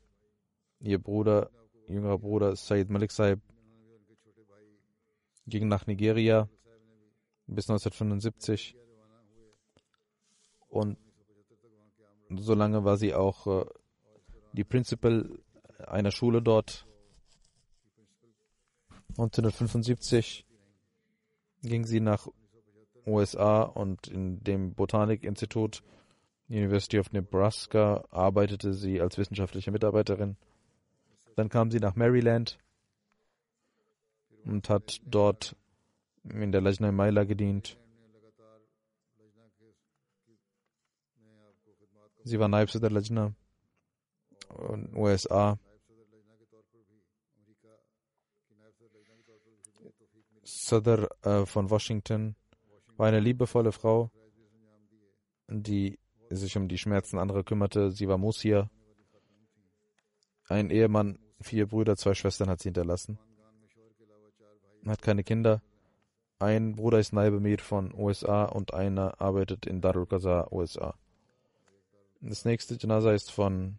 [0.79, 1.49] Ihr Bruder,
[1.87, 3.41] jüngerer Bruder Said Malik Saib
[5.47, 6.49] ging nach Nigeria
[7.47, 8.75] bis 1975
[10.69, 10.97] und
[12.29, 13.65] so lange war sie auch äh,
[14.53, 15.29] die Principal
[15.87, 16.85] einer Schule dort.
[19.17, 20.45] 1975
[21.61, 22.27] ging sie nach
[23.05, 25.83] USA und in dem Botanikinstitut
[26.49, 30.37] University of Nebraska arbeitete sie als wissenschaftliche Mitarbeiterin.
[31.35, 32.57] Dann kam sie nach Maryland
[34.45, 35.55] und hat dort
[36.23, 37.77] in der Lajna Maila gedient.
[42.25, 43.35] Sie war Naib der Lajna
[44.73, 45.59] in USA.
[50.43, 52.35] Sadr äh, von Washington
[52.97, 54.09] war eine liebevolle Frau,
[55.47, 55.99] die
[56.31, 57.91] sich um die Schmerzen anderer kümmerte.
[57.91, 58.71] Sie war Musia.
[60.47, 63.19] Ein Ehemann, vier Brüder, zwei Schwestern hat sie hinterlassen.
[64.87, 65.61] Hat keine Kinder.
[66.39, 70.95] Ein Bruder ist Naib Emir von USA und einer arbeitet in Darul Qaza, USA.
[72.27, 73.77] Das nächste Janaza ist von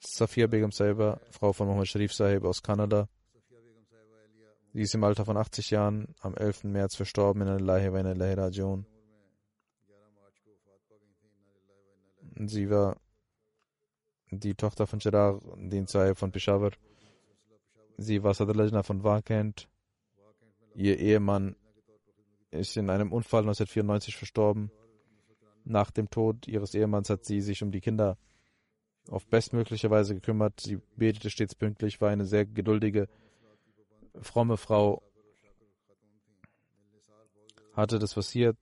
[0.00, 3.08] Safia Begum Saiba, Frau von Muhammad Sharif Sahib aus Kanada.
[4.72, 6.64] Sie ist im Alter von 80 Jahren am 11.
[6.64, 8.86] März verstorben in Allahi wa Ilahi Rajiun.
[12.46, 12.96] Sie war
[14.32, 16.72] die Tochter von Chirag Din Sahib von Peshawar.
[17.98, 19.68] Sie war Sadr von Wakent.
[20.74, 21.54] Ihr Ehemann
[22.50, 24.72] ist in einem Unfall 1994 verstorben.
[25.68, 28.16] Nach dem Tod ihres Ehemanns hat sie sich um die Kinder
[29.10, 30.60] auf bestmögliche Weise gekümmert.
[30.60, 33.08] Sie betete stets pünktlich, war eine sehr geduldige,
[34.20, 35.02] fromme Frau,
[37.72, 38.56] hatte das Wasiert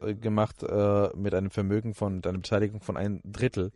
[0.00, 3.72] äh, gemacht äh, mit einem Vermögen von, mit einer Beteiligung von ein Drittel.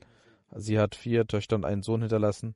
[0.54, 2.54] Sie hat vier Töchter und einen Sohn hinterlassen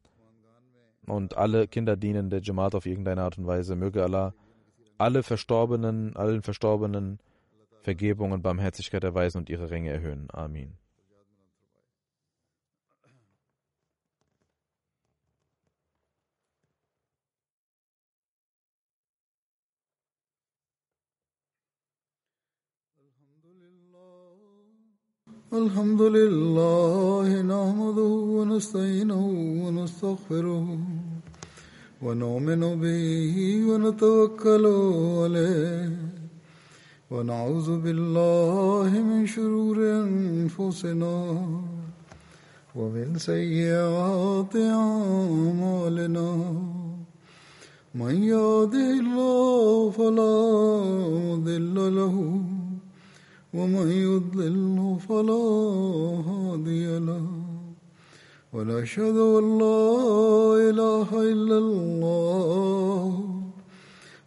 [1.06, 3.76] und alle Kinder dienen der Jamaat auf irgendeine Art und Weise.
[3.76, 4.34] Möge Allah
[4.98, 7.18] alle Verstorbenen, allen Verstorbenen
[7.81, 10.27] Vergebung und Barmherzigkeit erweisen und ihre Ränge erhöhen.
[10.33, 10.77] Amin.
[25.53, 29.23] الحمد لله نحمده ونستعينه
[29.63, 30.79] ونستغفره
[32.01, 33.35] ونؤمن به
[33.69, 34.65] ونتوكل
[35.21, 36.20] عليه
[37.12, 41.16] ونعوذ بالله من شرور أنفسنا
[42.76, 46.30] ومن سيئات أعمالنا.
[47.94, 50.36] من يهده الله فلا
[51.28, 52.16] مضل له
[53.54, 55.44] ومن يضلل فلا
[56.28, 57.26] هادي له.
[58.52, 59.84] ونشهد أن لا
[60.70, 63.31] إله إلا الله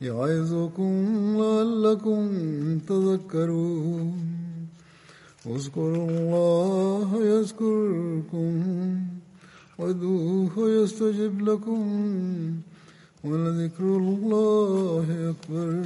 [0.00, 0.92] يعظكم
[1.40, 2.28] لعلكم
[2.88, 4.12] تذكرون
[5.46, 8.52] اذكروا الله يذكركم
[9.78, 11.82] وادعوه يستجب لكم
[13.24, 15.82] ولذكر الله أكبر